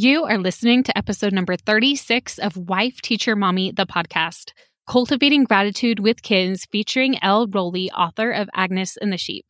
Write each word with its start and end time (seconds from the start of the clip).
You 0.00 0.26
are 0.26 0.38
listening 0.38 0.84
to 0.84 0.96
episode 0.96 1.32
number 1.32 1.56
36 1.56 2.38
of 2.38 2.56
Wife, 2.56 3.00
Teacher, 3.02 3.34
Mommy, 3.34 3.72
the 3.72 3.84
podcast, 3.84 4.52
Cultivating 4.88 5.42
Gratitude 5.42 5.98
with 5.98 6.22
Kids, 6.22 6.68
featuring 6.70 7.20
Elle 7.20 7.48
Rowley, 7.48 7.90
author 7.90 8.30
of 8.30 8.48
Agnes 8.54 8.96
and 8.96 9.12
the 9.12 9.16
Sheep. 9.16 9.44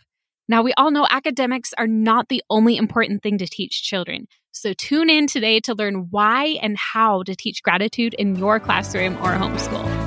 Now, 0.48 0.62
we 0.62 0.72
all 0.78 0.90
know 0.90 1.06
academics 1.10 1.74
are 1.76 1.86
not 1.86 2.30
the 2.30 2.42
only 2.48 2.78
important 2.78 3.22
thing 3.22 3.36
to 3.36 3.46
teach 3.46 3.82
children. 3.82 4.26
So 4.50 4.72
tune 4.72 5.10
in 5.10 5.26
today 5.26 5.60
to 5.60 5.74
learn 5.74 6.06
why 6.08 6.56
and 6.62 6.78
how 6.78 7.24
to 7.24 7.36
teach 7.36 7.62
gratitude 7.62 8.14
in 8.14 8.34
your 8.34 8.58
classroom 8.58 9.16
or 9.16 9.36
homeschool. 9.36 9.97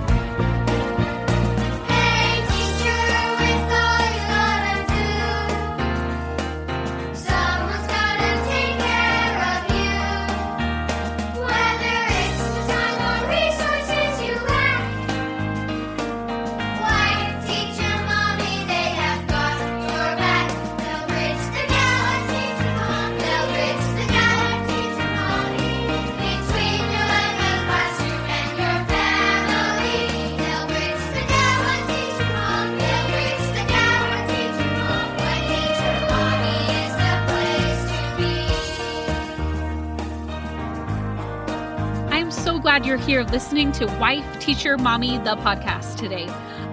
Glad 42.71 42.85
you're 42.85 42.95
here 42.95 43.23
listening 43.23 43.69
to 43.69 43.86
Wife, 44.00 44.39
Teacher, 44.39 44.77
Mommy, 44.77 45.17
the 45.17 45.36
podcast 45.36 45.97
today. 45.97 46.25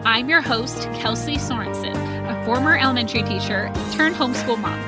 I'm 0.04 0.28
your 0.28 0.40
host, 0.40 0.82
Kelsey 0.92 1.38
Sorensen, 1.38 1.96
a 2.30 2.44
former 2.44 2.78
elementary 2.78 3.24
teacher 3.24 3.68
turned 3.90 4.14
homeschool 4.14 4.60
mom. 4.60 4.78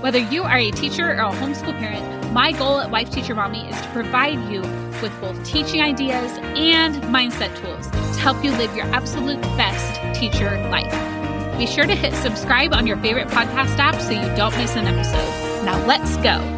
Whether 0.00 0.18
you 0.18 0.44
are 0.44 0.56
a 0.56 0.70
teacher 0.70 1.10
or 1.10 1.12
a 1.12 1.30
homeschool 1.30 1.78
parent, 1.78 2.32
my 2.32 2.52
goal 2.52 2.80
at 2.80 2.90
Wife, 2.90 3.10
Teacher, 3.10 3.34
Mommy 3.34 3.68
is 3.68 3.78
to 3.78 3.88
provide 3.88 4.50
you 4.50 4.62
with 5.02 5.12
both 5.20 5.44
teaching 5.44 5.82
ideas 5.82 6.38
and 6.38 6.94
mindset 7.14 7.54
tools 7.60 7.90
to 7.90 8.20
help 8.22 8.42
you 8.42 8.50
live 8.52 8.74
your 8.74 8.86
absolute 8.94 9.42
best 9.58 10.18
teacher 10.18 10.56
life. 10.70 11.58
Be 11.58 11.66
sure 11.66 11.84
to 11.84 11.94
hit 11.94 12.14
subscribe 12.14 12.72
on 12.72 12.86
your 12.86 12.96
favorite 12.96 13.28
podcast 13.28 13.76
app 13.76 14.00
so 14.00 14.12
you 14.12 14.34
don't 14.34 14.56
miss 14.56 14.74
an 14.74 14.86
episode. 14.86 15.66
Now 15.66 15.84
let's 15.84 16.16
go. 16.16 16.55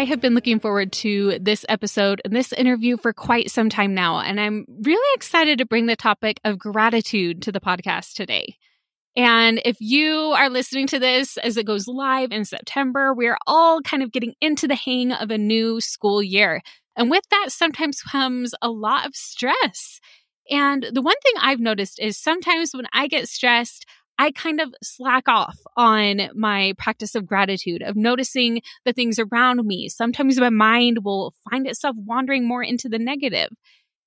I 0.00 0.04
have 0.04 0.22
been 0.22 0.34
looking 0.34 0.60
forward 0.60 0.92
to 0.92 1.38
this 1.42 1.66
episode 1.68 2.22
and 2.24 2.34
this 2.34 2.54
interview 2.54 2.96
for 2.96 3.12
quite 3.12 3.50
some 3.50 3.68
time 3.68 3.92
now, 3.92 4.20
and 4.20 4.40
I'm 4.40 4.64
really 4.82 5.14
excited 5.14 5.58
to 5.58 5.66
bring 5.66 5.84
the 5.84 5.94
topic 5.94 6.40
of 6.42 6.58
gratitude 6.58 7.42
to 7.42 7.52
the 7.52 7.60
podcast 7.60 8.14
today. 8.14 8.56
And 9.14 9.60
if 9.62 9.76
you 9.78 10.32
are 10.38 10.48
listening 10.48 10.86
to 10.86 10.98
this 10.98 11.36
as 11.36 11.58
it 11.58 11.66
goes 11.66 11.86
live 11.86 12.32
in 12.32 12.46
September, 12.46 13.12
we're 13.12 13.36
all 13.46 13.82
kind 13.82 14.02
of 14.02 14.10
getting 14.10 14.32
into 14.40 14.66
the 14.66 14.74
hang 14.74 15.12
of 15.12 15.30
a 15.30 15.36
new 15.36 15.82
school 15.82 16.22
year. 16.22 16.62
And 16.96 17.10
with 17.10 17.24
that, 17.30 17.52
sometimes 17.52 18.00
comes 18.00 18.54
a 18.62 18.70
lot 18.70 19.06
of 19.06 19.14
stress. 19.14 20.00
And 20.50 20.86
the 20.90 21.02
one 21.02 21.20
thing 21.22 21.34
I've 21.42 21.60
noticed 21.60 22.00
is 22.00 22.16
sometimes 22.16 22.72
when 22.72 22.86
I 22.94 23.06
get 23.06 23.28
stressed, 23.28 23.84
I 24.20 24.32
kind 24.32 24.60
of 24.60 24.74
slack 24.82 25.28
off 25.28 25.56
on 25.78 26.28
my 26.34 26.74
practice 26.76 27.14
of 27.14 27.26
gratitude, 27.26 27.80
of 27.80 27.96
noticing 27.96 28.60
the 28.84 28.92
things 28.92 29.18
around 29.18 29.66
me. 29.66 29.88
Sometimes 29.88 30.38
my 30.38 30.50
mind 30.50 30.98
will 31.02 31.32
find 31.50 31.66
itself 31.66 31.96
wandering 31.98 32.46
more 32.46 32.62
into 32.62 32.90
the 32.90 32.98
negative. 32.98 33.48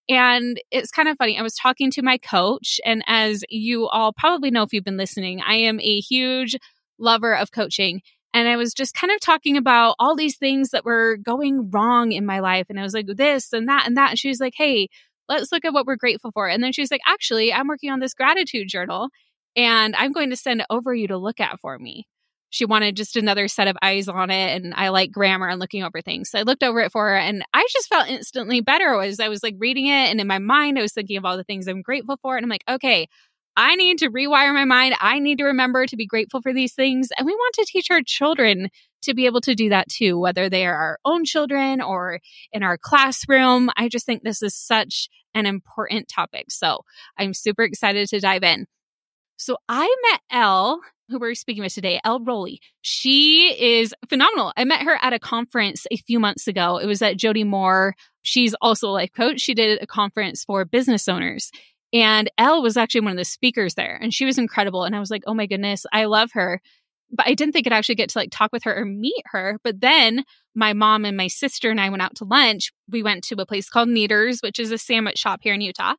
And 0.08 0.62
it's 0.70 0.92
kind 0.92 1.10
of 1.10 1.18
funny. 1.18 1.40
I 1.40 1.42
was 1.42 1.56
talking 1.56 1.90
to 1.90 2.04
my 2.04 2.20
coach, 2.20 2.80
and 2.86 3.04
as 3.08 3.44
you 3.50 3.88
all 3.88 4.14
probably 4.14 4.52
know 4.52 4.62
if 4.62 4.72
you've 4.72 4.84
been 4.84 4.98
listening, 4.98 5.42
I 5.42 5.56
am 5.56 5.80
a 5.80 6.00
huge 6.00 6.58
lover 7.00 7.36
of 7.36 7.52
coaching. 7.52 8.02
And 8.36 8.48
I 8.48 8.56
was 8.56 8.72
just 8.72 8.94
kind 8.94 9.12
of 9.12 9.20
talking 9.20 9.58
about 9.58 9.96
all 9.98 10.16
these 10.16 10.38
things 10.38 10.70
that 10.70 10.86
were 10.86 11.18
going 11.18 11.72
wrong 11.72 12.12
in 12.12 12.24
my 12.24 12.40
life. 12.40 12.68
And 12.70 12.80
I 12.80 12.84
was 12.84 12.94
like, 12.94 13.08
this 13.08 13.52
and 13.52 13.68
that 13.68 13.88
and 13.88 13.98
that. 13.98 14.12
And 14.12 14.20
she 14.20 14.30
was 14.30 14.40
like, 14.40 14.54
hey, 14.56 14.90
let's 15.28 15.52
look 15.52 15.66
at 15.66 15.74
what 15.74 15.88
we're 15.88 15.96
grateful 15.96 16.32
for. 16.32 16.48
And 16.48 16.62
then 16.64 16.72
she 16.72 16.84
was 16.84 16.92
like, 16.92 17.02
actually, 17.08 17.52
I'm 17.52 17.68
working 17.68 17.90
on 17.90 18.00
this 18.00 18.14
gratitude 18.14 18.68
journal 18.68 19.10
and 19.56 19.96
I'm 19.96 20.12
going 20.12 20.30
to 20.30 20.36
send 20.36 20.66
over 20.70 20.94
you 20.94 21.08
to 21.08 21.18
look 21.18 21.40
at 21.40 21.60
for 21.60 21.78
me. 21.78 22.08
She 22.50 22.66
wanted 22.66 22.96
just 22.96 23.16
another 23.16 23.48
set 23.48 23.68
of 23.68 23.78
eyes 23.82 24.08
on 24.08 24.30
it, 24.30 24.62
and 24.62 24.74
I 24.76 24.90
like 24.90 25.12
grammar 25.12 25.48
and 25.48 25.60
looking 25.60 25.84
over 25.84 26.02
things. 26.02 26.30
So 26.30 26.38
I 26.38 26.44
looked 26.44 26.62
over 26.64 26.82
it 26.82 26.92
for 26.92 27.10
her, 27.10 27.18
and 27.18 27.44
I 27.52 27.68
just 27.72 27.90
felt 27.90 28.10
instantly 28.10 28.62
better. 28.62 29.02
As 29.02 29.20
I 29.20 29.30
was 29.30 29.42
like 29.42 29.56
reading 29.58 29.88
it, 29.88 30.12
and 30.12 30.22
in 30.22 30.28
my 30.28 30.38
mind, 30.38 30.78
I 30.78 30.84
was 30.84 30.94
thinking 30.94 31.18
of 31.18 31.26
all 31.26 31.36
the 31.36 31.44
things 31.44 31.68
I'm 31.68 31.82
grateful 31.82 32.18
for, 32.22 32.38
and 32.38 32.46
I'm 32.46 32.50
like, 32.50 32.64
okay, 32.70 33.08
I 33.56 33.76
need 33.76 34.00
to 34.00 34.10
rewire 34.10 34.54
my 34.54 34.66
mind. 34.66 34.96
I 35.00 35.20
need 35.20 35.40
to 35.40 35.46
remember 35.46 35.86
to 35.86 35.96
be 35.96 36.06
grateful 36.06 36.42
for 36.42 36.54
these 36.54 36.74
things, 36.74 37.10
and 37.18 37.26
we 37.26 37.34
want 37.34 37.56
to 37.56 37.66
teach 37.66 37.90
our 37.90 38.02
children 38.06 38.70
to 39.04 39.14
be 39.14 39.26
able 39.26 39.42
to 39.42 39.56
do 39.56 39.70
that 39.70 39.90
too, 39.90 40.20
whether 40.20 40.50
they 40.50 40.66
are 40.66 40.76
our 40.76 41.00
own 41.06 41.26
children 41.26 41.82
or 41.82 42.20
in 42.52 42.64
our 42.64 42.78
classroom. 42.78 43.70
I 43.76 43.90
just 43.90 44.06
think 44.06 44.24
this 44.24 44.42
is 44.42 44.56
such 44.56 45.10
an 45.34 45.46
important 45.46 46.08
topic. 46.08 46.52
So 46.52 46.82
I'm 47.18 47.34
super 47.34 47.64
excited 47.64 48.08
to 48.10 48.20
dive 48.20 48.44
in. 48.44 48.66
So 49.44 49.58
I 49.68 49.94
met 50.10 50.22
Elle, 50.32 50.80
who 51.10 51.20
we're 51.20 51.36
speaking 51.36 51.64
with 51.64 51.74
today, 51.74 52.00
Elle 52.06 52.22
Rowley. 52.24 52.62
She 52.82 53.54
is 53.60 53.94
phenomenal. 54.08 54.54
I 54.56 54.64
met 54.64 54.84
her 54.84 54.98
at 55.02 55.12
a 55.12 55.20
conference 55.20 55.86
a 55.92 55.98
few 55.98 56.18
months 56.18 56.48
ago. 56.48 56.78
It 56.78 56.86
was 56.86 57.02
at 57.02 57.18
Jody 57.18 57.44
Moore. 57.44 57.94
She's 58.22 58.56
also 58.62 58.88
a 58.88 58.92
life 58.92 59.12
coach. 59.14 59.42
She 59.42 59.54
did 59.54 59.82
a 59.82 59.86
conference 59.86 60.46
for 60.46 60.64
business 60.64 61.10
owners. 61.10 61.52
And 61.92 62.32
Elle 62.38 62.64
was 62.64 62.78
actually 62.78 63.02
one 63.02 63.12
of 63.12 63.18
the 63.18 63.26
speakers 63.26 63.74
there 63.74 64.00
and 64.02 64.14
she 64.14 64.24
was 64.24 64.38
incredible. 64.38 64.86
And 64.86 64.96
I 64.96 65.02
was 65.02 65.12
like, 65.12 65.24
oh 65.28 65.34
my 65.34 65.46
goodness, 65.46 65.86
I 65.92 66.06
love 66.06 66.32
her. 66.36 66.62
But 67.12 67.28
I 67.28 67.34
didn't 67.34 67.52
think 67.52 67.68
I'd 67.68 67.74
actually 67.74 67.96
get 67.96 68.12
to 68.12 68.20
like 68.20 68.30
talk 68.32 68.54
with 68.54 68.64
her 68.64 68.74
or 68.74 68.86
meet 68.86 69.24
her. 69.26 69.60
But 69.62 69.82
then 69.82 70.24
my 70.56 70.72
mom 70.72 71.04
and 71.04 71.18
my 71.18 71.28
sister 71.28 71.70
and 71.70 71.82
I 71.82 71.90
went 71.90 72.02
out 72.02 72.16
to 72.16 72.24
lunch. 72.24 72.72
We 72.90 73.04
went 73.04 73.26
to 73.26 73.36
a 73.42 73.46
place 73.46 73.70
called 73.70 73.90
Kneaders, 73.90 74.42
which 74.42 74.58
is 74.58 74.72
a 74.72 74.78
sandwich 74.78 75.18
shop 75.18 75.42
here 75.44 75.54
in 75.54 75.60
Utah. 75.60 75.96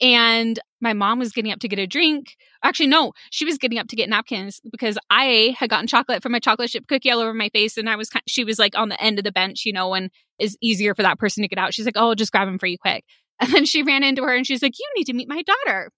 And 0.00 0.58
my 0.84 0.92
mom 0.92 1.18
was 1.18 1.32
getting 1.32 1.50
up 1.50 1.58
to 1.60 1.68
get 1.68 1.80
a 1.80 1.86
drink. 1.86 2.36
Actually, 2.62 2.86
no, 2.86 3.12
she 3.30 3.44
was 3.44 3.58
getting 3.58 3.78
up 3.78 3.88
to 3.88 3.96
get 3.96 4.08
napkins 4.08 4.60
because 4.70 4.96
I 5.10 5.56
had 5.58 5.70
gotten 5.70 5.88
chocolate 5.88 6.22
from 6.22 6.34
a 6.34 6.40
chocolate 6.40 6.70
chip 6.70 6.86
cookie 6.86 7.10
all 7.10 7.18
over 7.18 7.34
my 7.34 7.48
face. 7.48 7.76
And 7.76 7.90
I 7.90 7.96
was, 7.96 8.08
she 8.28 8.44
was 8.44 8.60
like 8.60 8.78
on 8.78 8.90
the 8.90 9.02
end 9.02 9.18
of 9.18 9.24
the 9.24 9.32
bench, 9.32 9.64
you 9.64 9.72
know, 9.72 9.88
when 9.88 10.10
it's 10.38 10.56
easier 10.60 10.94
for 10.94 11.02
that 11.02 11.18
person 11.18 11.42
to 11.42 11.48
get 11.48 11.58
out. 11.58 11.74
She's 11.74 11.86
like, 11.86 11.96
oh, 11.96 12.10
I'll 12.10 12.14
just 12.14 12.30
grab 12.30 12.46
them 12.46 12.58
for 12.58 12.66
you 12.66 12.78
quick. 12.78 13.04
And 13.40 13.52
then 13.52 13.64
she 13.64 13.82
ran 13.82 14.04
into 14.04 14.22
her 14.22 14.32
and 14.32 14.46
she's 14.46 14.62
like, 14.62 14.78
you 14.78 14.88
need 14.96 15.06
to 15.06 15.12
meet 15.12 15.28
my 15.28 15.42
daughter. 15.42 15.90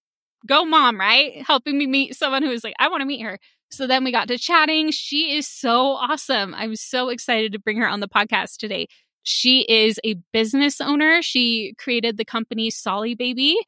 Go 0.49 0.65
mom, 0.65 0.99
right? 0.99 1.43
Helping 1.47 1.77
me 1.77 1.87
meet 1.87 2.17
someone 2.17 2.43
who 2.43 2.49
was 2.49 2.65
like, 2.65 2.73
I 2.79 2.89
want 2.89 3.03
to 3.03 3.07
meet 3.07 3.21
her. 3.21 3.39
So 3.71 3.87
then 3.87 4.05
we 4.05 4.11
got 4.11 4.29
to 4.29 4.39
chatting. 4.39 4.91
She 4.91 5.37
is 5.37 5.47
so 5.47 5.91
awesome. 5.91 6.55
I'm 6.55 6.77
so 6.77 7.11
excited 7.11 7.53
to 7.53 7.59
bring 7.59 7.77
her 7.77 7.87
on 7.87 8.01
the 8.01 8.09
podcast 8.09 8.57
today. 8.57 8.87
She 9.23 9.67
is 9.69 10.01
a 10.03 10.15
business 10.33 10.81
owner. 10.81 11.21
She 11.21 11.75
created 11.77 12.17
the 12.17 12.25
company 12.25 12.71
Solly 12.71 13.15
Baby 13.15 13.59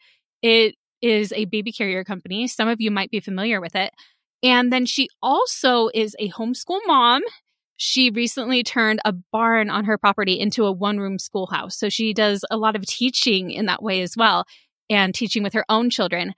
it 0.43 0.75
is 1.03 1.32
a 1.32 1.47
baby 1.47 1.72
carrier 1.72 2.04
company. 2.04 2.47
Some 2.47 2.69
of 2.69 2.81
you 2.81 2.91
might 2.91 3.10
be 3.10 3.20
familiar 3.20 3.60
with 3.60 3.75
it. 3.75 3.92
And 4.42 4.72
then 4.72 4.86
she 4.86 5.09
also 5.22 5.88
is 5.94 6.14
a 6.19 6.31
homeschool 6.31 6.81
mom. 6.86 7.22
She 7.76 8.10
recently 8.10 8.62
turned 8.62 9.00
a 9.04 9.12
barn 9.12 9.70
on 9.70 9.84
her 9.84 9.98
property 9.98 10.38
into 10.38 10.64
a 10.64 10.72
one 10.72 10.98
room 10.98 11.19
schoolhouse. 11.19 11.78
So 11.78 11.88
she 11.88 12.12
does 12.12 12.44
a 12.50 12.56
lot 12.56 12.76
of 12.76 12.87
teaching 12.87 13.50
in 13.50 13.66
that 13.66 13.82
way 13.82 14.03
as 14.03 14.16
well 14.16 14.44
and 14.91 15.14
teaching 15.14 15.42
with 15.42 15.53
her 15.54 15.64
own 15.69 15.91
children. 15.91 16.34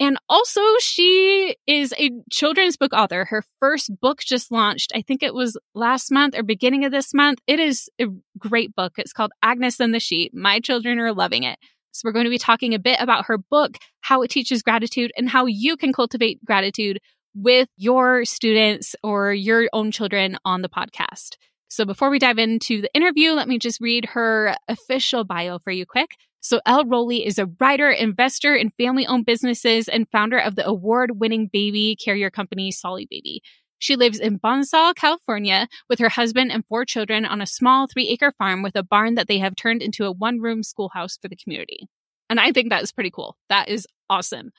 And 0.00 0.18
also, 0.28 0.60
she 0.80 1.56
is 1.68 1.94
a 1.96 2.10
children's 2.30 2.76
book 2.76 2.92
author. 2.92 3.24
Her 3.26 3.44
first 3.60 3.92
book 4.00 4.18
just 4.20 4.50
launched, 4.50 4.90
I 4.94 5.02
think 5.02 5.22
it 5.22 5.34
was 5.34 5.56
last 5.74 6.10
month 6.10 6.36
or 6.36 6.42
beginning 6.42 6.84
of 6.84 6.90
this 6.90 7.14
month. 7.14 7.38
It 7.46 7.60
is 7.60 7.88
a 8.00 8.06
great 8.36 8.74
book. 8.74 8.94
It's 8.98 9.12
called 9.12 9.30
Agnes 9.40 9.78
and 9.78 9.94
the 9.94 10.00
Sheep. 10.00 10.32
My 10.34 10.58
children 10.58 10.98
are 10.98 11.12
loving 11.12 11.44
it. 11.44 11.58
So 11.94 12.08
we're 12.08 12.12
going 12.12 12.24
to 12.24 12.30
be 12.30 12.38
talking 12.38 12.74
a 12.74 12.78
bit 12.80 13.00
about 13.00 13.26
her 13.26 13.38
book, 13.38 13.78
how 14.00 14.22
it 14.22 14.30
teaches 14.30 14.64
gratitude 14.64 15.12
and 15.16 15.28
how 15.28 15.46
you 15.46 15.76
can 15.76 15.92
cultivate 15.92 16.44
gratitude 16.44 16.98
with 17.36 17.68
your 17.76 18.24
students 18.24 18.96
or 19.04 19.32
your 19.32 19.68
own 19.72 19.92
children 19.92 20.36
on 20.44 20.62
the 20.62 20.68
podcast. 20.68 21.36
So 21.68 21.84
before 21.84 22.10
we 22.10 22.18
dive 22.18 22.38
into 22.38 22.80
the 22.80 22.90
interview, 22.94 23.30
let 23.30 23.46
me 23.46 23.60
just 23.60 23.80
read 23.80 24.06
her 24.06 24.56
official 24.68 25.22
bio 25.22 25.60
for 25.60 25.70
you 25.70 25.86
quick. 25.86 26.10
So 26.40 26.60
Elle 26.66 26.84
Rowley 26.84 27.24
is 27.24 27.38
a 27.38 27.48
writer, 27.60 27.90
investor 27.90 28.54
in 28.54 28.70
family-owned 28.70 29.24
businesses 29.24 29.88
and 29.88 30.08
founder 30.10 30.38
of 30.38 30.56
the 30.56 30.66
award-winning 30.66 31.48
baby 31.52 31.96
carrier 31.96 32.28
company 32.28 32.70
Solly 32.70 33.06
Baby. 33.08 33.40
She 33.84 33.96
lives 33.96 34.18
in 34.18 34.38
Bonsall, 34.38 34.94
California, 34.94 35.68
with 35.90 35.98
her 35.98 36.08
husband 36.08 36.50
and 36.50 36.64
four 36.64 36.86
children 36.86 37.26
on 37.26 37.42
a 37.42 37.46
small 37.46 37.86
three 37.86 38.08
acre 38.08 38.32
farm 38.38 38.62
with 38.62 38.76
a 38.76 38.82
barn 38.82 39.14
that 39.16 39.28
they 39.28 39.38
have 39.40 39.54
turned 39.56 39.82
into 39.82 40.06
a 40.06 40.10
one 40.10 40.40
room 40.40 40.62
schoolhouse 40.62 41.18
for 41.18 41.28
the 41.28 41.36
community. 41.36 41.86
And 42.30 42.40
I 42.40 42.50
think 42.50 42.70
that 42.70 42.82
is 42.82 42.92
pretty 42.92 43.10
cool. 43.10 43.36
That 43.50 43.68
is 43.68 43.86
awesome. 44.08 44.52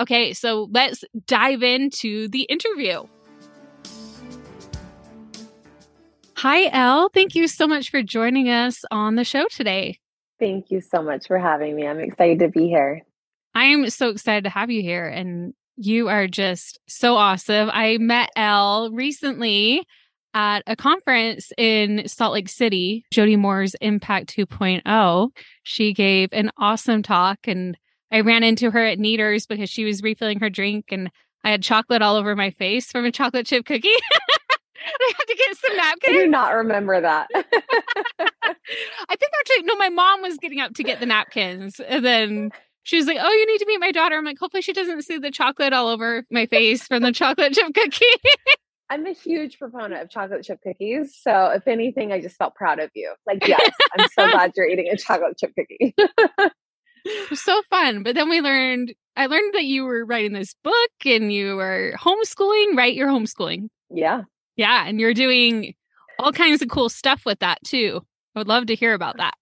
Okay, 0.00 0.32
so 0.32 0.66
let's 0.72 1.04
dive 1.26 1.62
into 1.62 2.28
the 2.28 2.44
interview. 2.44 3.02
Hi, 6.38 6.70
Elle. 6.72 7.10
Thank 7.10 7.34
you 7.34 7.48
so 7.48 7.68
much 7.68 7.90
for 7.90 8.02
joining 8.02 8.48
us 8.48 8.82
on 8.90 9.16
the 9.16 9.24
show 9.24 9.44
today. 9.50 9.98
Thank 10.38 10.70
you 10.70 10.80
so 10.80 11.02
much 11.02 11.26
for 11.26 11.38
having 11.38 11.76
me. 11.76 11.86
I'm 11.86 12.00
excited 12.00 12.38
to 12.38 12.48
be 12.48 12.68
here. 12.68 13.02
I'm 13.54 13.90
so 13.90 14.08
excited 14.08 14.44
to 14.44 14.50
have 14.50 14.70
you 14.70 14.80
here. 14.80 15.06
And 15.06 15.52
you 15.80 16.08
are 16.08 16.28
just 16.28 16.78
so 16.86 17.16
awesome. 17.16 17.70
I 17.72 17.96
met 17.98 18.30
Elle 18.36 18.90
recently 18.92 19.86
at 20.34 20.62
a 20.66 20.76
conference 20.76 21.52
in 21.56 22.06
Salt 22.06 22.34
Lake 22.34 22.50
City, 22.50 23.04
Jody 23.10 23.36
Moore's 23.36 23.74
Impact 23.80 24.28
2.0. 24.28 25.30
She 25.62 25.94
gave 25.94 26.28
an 26.32 26.50
awesome 26.58 27.02
talk, 27.02 27.38
and 27.44 27.78
I 28.12 28.20
ran 28.20 28.42
into 28.42 28.70
her 28.70 28.84
at 28.84 28.98
Kneaders 28.98 29.48
because 29.48 29.70
she 29.70 29.84
was 29.84 30.02
refilling 30.02 30.40
her 30.40 30.50
drink, 30.50 30.86
and 30.92 31.10
I 31.44 31.50
had 31.50 31.62
chocolate 31.62 32.02
all 32.02 32.16
over 32.16 32.36
my 32.36 32.50
face 32.50 32.92
from 32.92 33.06
a 33.06 33.10
chocolate 33.10 33.46
chip 33.46 33.64
cookie. 33.64 33.88
I 34.82 35.12
had 35.16 35.24
to 35.24 35.34
get 35.34 35.56
some 35.56 35.76
napkins. 35.76 36.16
I 36.16 36.18
do 36.18 36.26
not 36.26 36.54
remember 36.54 37.00
that. 37.00 37.28
I 37.34 39.16
think 39.16 39.32
actually, 39.40 39.62
no, 39.62 39.76
my 39.76 39.88
mom 39.88 40.20
was 40.20 40.36
getting 40.36 40.60
up 40.60 40.74
to 40.74 40.82
get 40.82 41.00
the 41.00 41.06
napkins, 41.06 41.80
and 41.80 42.04
then 42.04 42.50
she 42.82 42.96
was 42.96 43.06
like, 43.06 43.18
"Oh, 43.20 43.32
you 43.32 43.46
need 43.46 43.58
to 43.58 43.66
meet 43.66 43.80
my 43.80 43.92
daughter." 43.92 44.16
I'm 44.16 44.24
like, 44.24 44.38
"Hopefully, 44.38 44.62
she 44.62 44.72
doesn't 44.72 45.02
see 45.02 45.18
the 45.18 45.30
chocolate 45.30 45.72
all 45.72 45.88
over 45.88 46.24
my 46.30 46.46
face 46.46 46.86
from 46.86 47.02
the 47.02 47.12
chocolate 47.12 47.52
chip 47.52 47.72
cookie." 47.74 48.06
I'm 48.90 49.06
a 49.06 49.12
huge 49.12 49.58
proponent 49.58 50.02
of 50.02 50.10
chocolate 50.10 50.42
chip 50.42 50.58
cookies. 50.64 51.16
So, 51.22 51.46
if 51.54 51.68
anything, 51.68 52.12
I 52.12 52.20
just 52.20 52.36
felt 52.36 52.56
proud 52.56 52.80
of 52.80 52.90
you. 52.94 53.14
Like, 53.24 53.46
yes, 53.46 53.70
I'm 53.96 54.08
so 54.08 54.28
glad 54.32 54.52
you're 54.56 54.68
eating 54.68 54.88
a 54.92 54.96
chocolate 54.96 55.38
chip 55.38 55.52
cookie. 55.56 55.94
so 57.34 57.62
fun. 57.70 58.02
But 58.02 58.16
then 58.16 58.28
we 58.28 58.40
learned, 58.40 58.94
I 59.16 59.26
learned 59.26 59.54
that 59.54 59.64
you 59.64 59.84
were 59.84 60.04
writing 60.04 60.32
this 60.32 60.56
book 60.64 60.90
and 61.04 61.32
you 61.32 61.56
were 61.56 61.94
homeschooling, 61.98 62.76
right? 62.76 62.94
You're 62.94 63.08
homeschooling. 63.08 63.68
Yeah. 63.90 64.22
Yeah. 64.56 64.84
And 64.86 65.00
you're 65.00 65.14
doing 65.14 65.74
all 66.18 66.32
kinds 66.32 66.60
of 66.60 66.68
cool 66.68 66.88
stuff 66.88 67.22
with 67.24 67.38
that 67.38 67.58
too. 67.64 68.00
I 68.34 68.40
would 68.40 68.48
love 68.48 68.66
to 68.66 68.74
hear 68.74 68.94
about 68.94 69.18
that. 69.18 69.34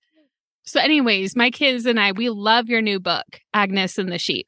So, 0.68 0.80
anyways, 0.80 1.34
my 1.34 1.50
kids 1.50 1.86
and 1.86 1.98
I, 1.98 2.12
we 2.12 2.28
love 2.28 2.68
your 2.68 2.82
new 2.82 3.00
book, 3.00 3.24
Agnes 3.54 3.96
and 3.96 4.12
the 4.12 4.18
Sheep. 4.18 4.46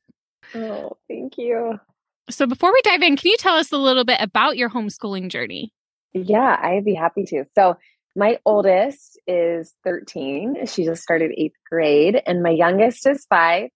Oh, 0.55 0.99
thank 1.09 1.39
you. 1.39 1.81
So, 2.29 2.47
before 2.47 2.73
we 2.73 2.83
dive 2.83 3.03
in, 3.03 3.17
can 3.17 3.31
you 3.31 3.37
tell 3.39 3.57
us 3.57 3.73
a 3.73 3.79
little 3.79 4.05
bit 4.05 4.21
about 4.21 4.59
your 4.59 4.69
homeschooling 4.69 5.31
journey? 5.31 5.73
Yeah, 6.13 6.59
I'd 6.63 6.85
be 6.85 6.95
happy 6.95 7.25
to. 7.25 7.45
So, 7.55 7.77
my 8.15 8.39
oldest 8.45 9.19
is 9.27 9.73
13. 9.85 10.67
She 10.67 10.85
just 10.85 11.03
started 11.03 11.33
eighth 11.39 11.57
grade, 11.71 12.21
and 12.27 12.43
my 12.43 12.51
youngest 12.51 13.07
is 13.07 13.25
five. 13.31 13.71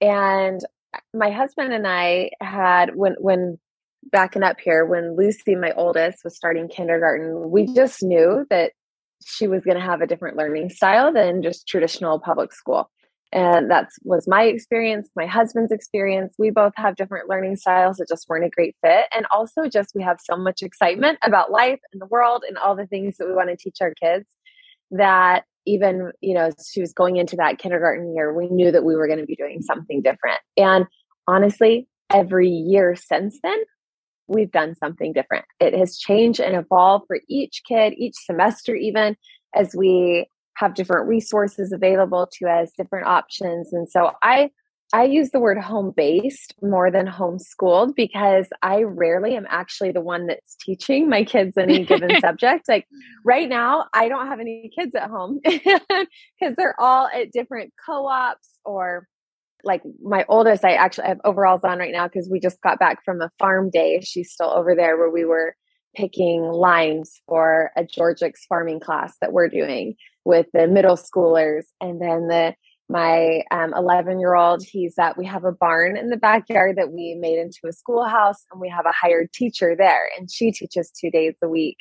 And 0.00 0.60
my 1.14 1.30
husband 1.30 1.72
and 1.72 1.86
I 1.86 2.30
had, 2.40 2.96
when, 2.96 3.14
when, 3.18 3.58
backing 4.10 4.42
up 4.42 4.58
here, 4.60 4.84
when 4.84 5.16
Lucy, 5.16 5.54
my 5.54 5.72
oldest, 5.72 6.18
was 6.24 6.36
starting 6.36 6.68
kindergarten, 6.68 7.50
we 7.50 7.66
just 7.66 8.02
knew 8.02 8.44
that 8.50 8.72
she 9.24 9.46
was 9.46 9.64
going 9.64 9.76
to 9.76 9.82
have 9.82 10.00
a 10.00 10.06
different 10.06 10.36
learning 10.36 10.70
style 10.70 11.12
than 11.12 11.42
just 11.42 11.66
traditional 11.66 12.18
public 12.18 12.52
school. 12.52 12.90
And 13.32 13.70
that 13.70 13.88
was 14.04 14.28
my 14.28 14.44
experience 14.44 15.08
my 15.16 15.26
husband's 15.26 15.72
experience. 15.72 16.34
We 16.38 16.50
both 16.50 16.72
have 16.76 16.96
different 16.96 17.28
learning 17.28 17.56
styles 17.56 17.96
that 17.96 18.08
just 18.08 18.28
weren't 18.28 18.44
a 18.44 18.50
great 18.50 18.76
fit. 18.82 19.06
And 19.14 19.26
also 19.30 19.68
just 19.68 19.92
we 19.94 20.02
have 20.02 20.18
so 20.22 20.36
much 20.36 20.62
excitement 20.62 21.18
about 21.22 21.50
life 21.50 21.80
and 21.92 22.00
the 22.00 22.06
world 22.06 22.44
and 22.46 22.56
all 22.56 22.76
the 22.76 22.86
things 22.86 23.16
that 23.16 23.26
we 23.26 23.34
want 23.34 23.50
to 23.50 23.56
teach 23.56 23.78
our 23.80 23.92
kids 23.94 24.30
that 24.92 25.44
even 25.66 26.12
you 26.20 26.32
know 26.32 26.50
she 26.64 26.80
was 26.80 26.92
going 26.92 27.16
into 27.16 27.34
that 27.34 27.58
kindergarten 27.58 28.14
year 28.14 28.32
we 28.32 28.46
knew 28.48 28.70
that 28.70 28.84
we 28.84 28.94
were 28.94 29.08
going 29.08 29.18
to 29.18 29.26
be 29.26 29.36
doing 29.36 29.60
something 29.60 30.00
different. 30.02 30.38
And 30.56 30.86
honestly 31.26 31.88
every 32.12 32.48
year 32.48 32.94
since 32.94 33.38
then 33.42 33.58
we've 34.28 34.50
done 34.50 34.74
something 34.74 35.12
different. 35.12 35.44
It 35.60 35.74
has 35.74 35.98
changed 35.98 36.40
and 36.40 36.56
evolved 36.56 37.04
for 37.06 37.20
each 37.28 37.62
kid, 37.68 37.94
each 37.96 38.14
semester, 38.16 38.74
even 38.74 39.16
as 39.54 39.74
we 39.74 40.26
have 40.56 40.74
different 40.74 41.08
resources 41.08 41.72
available 41.72 42.28
to 42.38 42.48
us, 42.48 42.70
different 42.76 43.06
options. 43.06 43.72
And 43.72 43.88
so 43.88 44.12
I 44.22 44.50
I 44.92 45.04
use 45.04 45.30
the 45.30 45.40
word 45.40 45.58
home 45.58 45.92
based 45.96 46.54
more 46.62 46.92
than 46.92 47.08
homeschooled 47.08 47.96
because 47.96 48.46
I 48.62 48.82
rarely 48.82 49.34
am 49.34 49.46
actually 49.48 49.90
the 49.90 50.00
one 50.00 50.28
that's 50.28 50.54
teaching 50.54 51.08
my 51.08 51.24
kids 51.24 51.56
any 51.56 51.84
given 51.84 52.10
subject. 52.20 52.68
Like 52.68 52.86
right 53.24 53.48
now, 53.48 53.86
I 53.92 54.08
don't 54.08 54.28
have 54.28 54.38
any 54.38 54.70
kids 54.74 54.94
at 54.94 55.10
home 55.10 55.40
because 55.44 56.54
they're 56.56 56.78
all 56.78 57.08
at 57.08 57.32
different 57.32 57.72
co 57.84 58.06
ops 58.06 58.48
or 58.64 59.08
like 59.66 59.82
my 60.02 60.24
oldest, 60.28 60.64
I 60.64 60.74
actually 60.74 61.08
have 61.08 61.20
overalls 61.24 61.64
on 61.64 61.78
right 61.78 61.92
now 61.92 62.06
because 62.06 62.28
we 62.30 62.40
just 62.40 62.60
got 62.62 62.78
back 62.78 63.04
from 63.04 63.20
a 63.20 63.30
farm 63.38 63.68
day. 63.70 64.00
She's 64.02 64.32
still 64.32 64.50
over 64.50 64.74
there 64.74 64.96
where 64.96 65.10
we 65.10 65.24
were 65.24 65.56
picking 65.94 66.42
limes 66.42 67.20
for 67.26 67.72
a 67.76 67.82
Georgix 67.82 68.34
farming 68.48 68.80
class 68.80 69.16
that 69.20 69.32
we're 69.32 69.48
doing 69.48 69.96
with 70.24 70.46
the 70.52 70.68
middle 70.68 70.96
schoolers. 70.96 71.64
And 71.80 72.00
then 72.00 72.28
the 72.28 72.54
my 72.88 73.42
11 73.50 74.12
um, 74.12 74.20
year 74.20 74.36
old, 74.36 74.62
he's 74.62 74.94
at, 74.96 75.18
we 75.18 75.26
have 75.26 75.44
a 75.44 75.50
barn 75.50 75.96
in 75.96 76.08
the 76.08 76.16
backyard 76.16 76.76
that 76.76 76.92
we 76.92 77.16
made 77.18 77.38
into 77.38 77.58
a 77.68 77.72
schoolhouse 77.72 78.44
and 78.52 78.60
we 78.60 78.68
have 78.68 78.86
a 78.86 78.92
hired 78.92 79.32
teacher 79.32 79.74
there 79.76 80.08
and 80.16 80.30
she 80.30 80.52
teaches 80.52 80.92
two 80.92 81.10
days 81.10 81.34
a 81.42 81.48
week. 81.48 81.78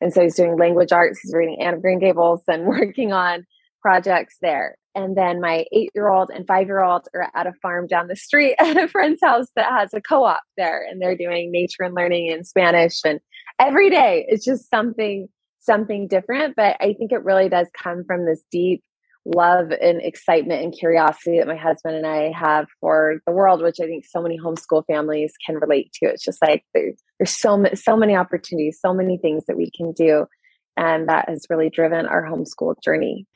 And 0.00 0.12
so 0.12 0.22
he's 0.22 0.34
doing 0.34 0.56
language 0.56 0.90
arts, 0.90 1.20
he's 1.20 1.32
reading 1.32 1.60
Anne 1.60 1.74
of 1.74 1.82
Green 1.82 2.00
Gables 2.00 2.42
and 2.48 2.66
working 2.66 3.12
on 3.12 3.46
projects 3.80 4.36
there. 4.42 4.76
And 4.94 5.16
then 5.16 5.40
my 5.40 5.64
eight 5.72 5.90
year 5.94 6.08
old 6.08 6.30
and 6.30 6.46
five 6.46 6.66
year 6.66 6.82
old 6.82 7.08
are 7.14 7.30
at 7.34 7.46
a 7.46 7.52
farm 7.62 7.86
down 7.86 8.08
the 8.08 8.16
street 8.16 8.56
at 8.58 8.76
a 8.76 8.88
friend's 8.88 9.20
house 9.22 9.48
that 9.56 9.70
has 9.70 9.94
a 9.94 10.00
co 10.00 10.24
op 10.24 10.42
there. 10.56 10.84
And 10.88 11.00
they're 11.00 11.16
doing 11.16 11.52
nature 11.52 11.82
and 11.82 11.94
learning 11.94 12.26
in 12.26 12.44
Spanish. 12.44 13.00
And 13.04 13.20
every 13.58 13.90
day 13.90 14.26
it's 14.28 14.44
just 14.44 14.70
something, 14.70 15.28
something 15.60 16.08
different. 16.08 16.56
But 16.56 16.76
I 16.80 16.94
think 16.94 17.12
it 17.12 17.24
really 17.24 17.48
does 17.48 17.68
come 17.76 18.04
from 18.04 18.24
this 18.24 18.42
deep 18.50 18.82
love 19.34 19.70
and 19.70 20.00
excitement 20.00 20.62
and 20.62 20.72
curiosity 20.72 21.38
that 21.38 21.46
my 21.46 21.56
husband 21.56 21.96
and 21.96 22.06
I 22.06 22.32
have 22.32 22.66
for 22.80 23.20
the 23.26 23.32
world, 23.32 23.62
which 23.62 23.80
I 23.80 23.86
think 23.86 24.06
so 24.06 24.22
many 24.22 24.38
homeschool 24.38 24.84
families 24.86 25.34
can 25.44 25.56
relate 25.56 25.92
to. 25.94 26.06
It's 26.06 26.24
just 26.24 26.40
like 26.40 26.64
there, 26.74 26.92
there's 27.18 27.36
so 27.36 27.62
so 27.74 27.96
many 27.96 28.16
opportunities, 28.16 28.78
so 28.80 28.94
many 28.94 29.18
things 29.18 29.44
that 29.46 29.56
we 29.56 29.70
can 29.70 29.92
do, 29.92 30.26
and 30.76 31.08
that 31.08 31.28
has 31.28 31.46
really 31.50 31.70
driven 31.70 32.06
our 32.06 32.24
homeschool 32.24 32.76
journey. 32.82 33.26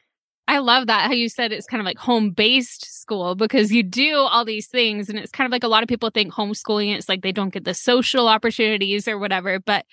I 0.49 0.59
love 0.59 0.89
that 0.89 1.07
how 1.07 1.13
you 1.13 1.29
said 1.29 1.53
it's 1.53 1.67
kind 1.67 1.81
of 1.81 1.85
like 1.85 1.99
home 1.99 2.31
based 2.31 3.01
school 3.01 3.35
because 3.35 3.73
you 3.73 3.83
do 3.83 4.17
all 4.17 4.45
these 4.45 4.67
things 4.67 5.09
and 5.09 5.19
it's 5.19 5.31
kind 5.31 5.47
of 5.47 5.53
like 5.53 5.63
a 5.63 5.69
lot 5.69 5.83
of 5.83 5.89
people 5.89 6.11
think 6.11 6.33
homeschooling 6.33 6.95
it's 6.95 7.09
like 7.09 7.23
they 7.23 7.33
don't 7.33 7.53
get 7.53 7.65
the 7.65 7.75
social 7.75 8.29
opportunities 8.29 9.07
or 9.07 9.19
whatever 9.19 9.61
but 9.61 9.87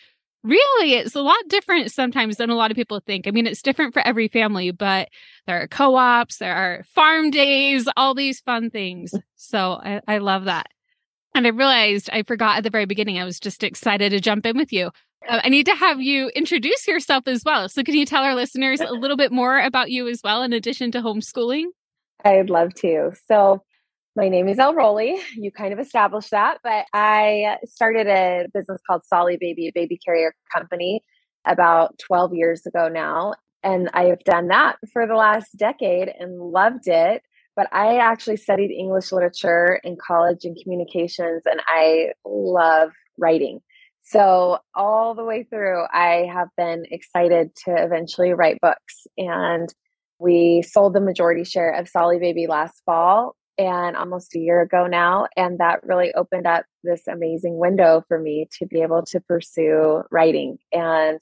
really 0.43 0.93
it's 0.93 1.15
a 1.15 1.21
lot 1.21 1.37
different 1.49 1.91
sometimes 1.91 2.37
than 2.37 2.49
a 2.49 2.55
lot 2.55 2.71
of 2.71 2.75
people 2.75 2.99
think. 2.99 3.27
I 3.27 3.31
mean 3.31 3.45
it's 3.45 3.61
different 3.61 3.93
for 3.93 4.05
every 4.05 4.27
family 4.27 4.71
but 4.71 5.09
there 5.45 5.61
are 5.61 5.67
co-ops, 5.67 6.37
there 6.37 6.55
are 6.55 6.83
farm 6.95 7.29
days, 7.29 7.87
all 7.95 8.15
these 8.15 8.39
fun 8.39 8.69
things. 8.69 9.11
Mm. 9.11 9.21
So 9.35 9.79
I, 9.83 10.01
I 10.07 10.17
love 10.17 10.45
that. 10.45 10.67
And 11.35 11.45
I 11.45 11.51
realized 11.51 12.09
I 12.11 12.23
forgot 12.23 12.57
at 12.57 12.63
the 12.63 12.69
very 12.71 12.85
beginning 12.85 13.19
I 13.19 13.23
was 13.23 13.39
just 13.39 13.63
excited 13.63 14.09
to 14.11 14.19
jump 14.19 14.45
in 14.45 14.57
with 14.57 14.73
you. 14.73 14.89
Uh, 15.27 15.41
I 15.43 15.49
need 15.49 15.65
to 15.65 15.75
have 15.75 16.01
you 16.01 16.29
introduce 16.29 16.87
yourself 16.87 17.27
as 17.27 17.43
well. 17.43 17.67
So, 17.69 17.83
can 17.83 17.95
you 17.95 18.05
tell 18.05 18.23
our 18.23 18.35
listeners 18.35 18.79
a 18.79 18.91
little 18.91 19.17
bit 19.17 19.31
more 19.31 19.59
about 19.59 19.91
you 19.91 20.07
as 20.07 20.21
well, 20.23 20.43
in 20.43 20.53
addition 20.53 20.91
to 20.91 21.01
homeschooling? 21.01 21.65
I'd 22.23 22.49
love 22.49 22.73
to. 22.75 23.11
So, 23.27 23.63
my 24.15 24.29
name 24.29 24.47
is 24.47 24.59
Elle 24.59 24.73
Rowley. 24.73 25.19
You 25.35 25.51
kind 25.51 25.73
of 25.73 25.79
established 25.79 26.31
that, 26.31 26.59
but 26.63 26.85
I 26.93 27.57
started 27.65 28.07
a 28.07 28.47
business 28.53 28.81
called 28.85 29.03
Solly 29.05 29.37
Baby, 29.39 29.67
a 29.67 29.71
baby 29.73 29.97
carrier 30.03 30.33
company, 30.53 31.01
about 31.45 31.97
12 31.99 32.33
years 32.33 32.65
ago 32.65 32.87
now. 32.87 33.33
And 33.63 33.89
I 33.93 34.05
have 34.05 34.23
done 34.23 34.47
that 34.47 34.77
for 34.93 35.05
the 35.05 35.15
last 35.15 35.57
decade 35.57 36.09
and 36.19 36.39
loved 36.39 36.87
it. 36.87 37.23
But 37.55 37.67
I 37.73 37.97
actually 37.97 38.37
studied 38.37 38.71
English 38.71 39.11
literature 39.11 39.81
in 39.83 39.97
college 40.05 40.45
and 40.45 40.57
communications, 40.63 41.43
and 41.45 41.61
I 41.67 42.13
love 42.25 42.91
writing. 43.17 43.59
So, 44.11 44.57
all 44.73 45.13
the 45.13 45.23
way 45.23 45.43
through, 45.43 45.83
I 45.93 46.27
have 46.33 46.47
been 46.57 46.85
excited 46.89 47.55
to 47.65 47.75
eventually 47.77 48.33
write 48.33 48.59
books. 48.59 49.05
And 49.19 49.71
we 50.17 50.63
sold 50.67 50.95
the 50.95 50.99
majority 50.99 51.43
share 51.43 51.71
of 51.71 51.87
Solly 51.87 52.17
Baby 52.17 52.47
last 52.47 52.81
fall 52.87 53.35
and 53.59 53.95
almost 53.95 54.35
a 54.35 54.39
year 54.39 54.61
ago 54.61 54.87
now. 54.87 55.27
And 55.37 55.59
that 55.59 55.81
really 55.83 56.11
opened 56.15 56.47
up 56.47 56.65
this 56.83 57.03
amazing 57.07 57.59
window 57.59 58.03
for 58.07 58.17
me 58.17 58.47
to 58.57 58.65
be 58.65 58.81
able 58.81 59.03
to 59.11 59.19
pursue 59.19 60.01
writing. 60.09 60.57
And 60.73 61.19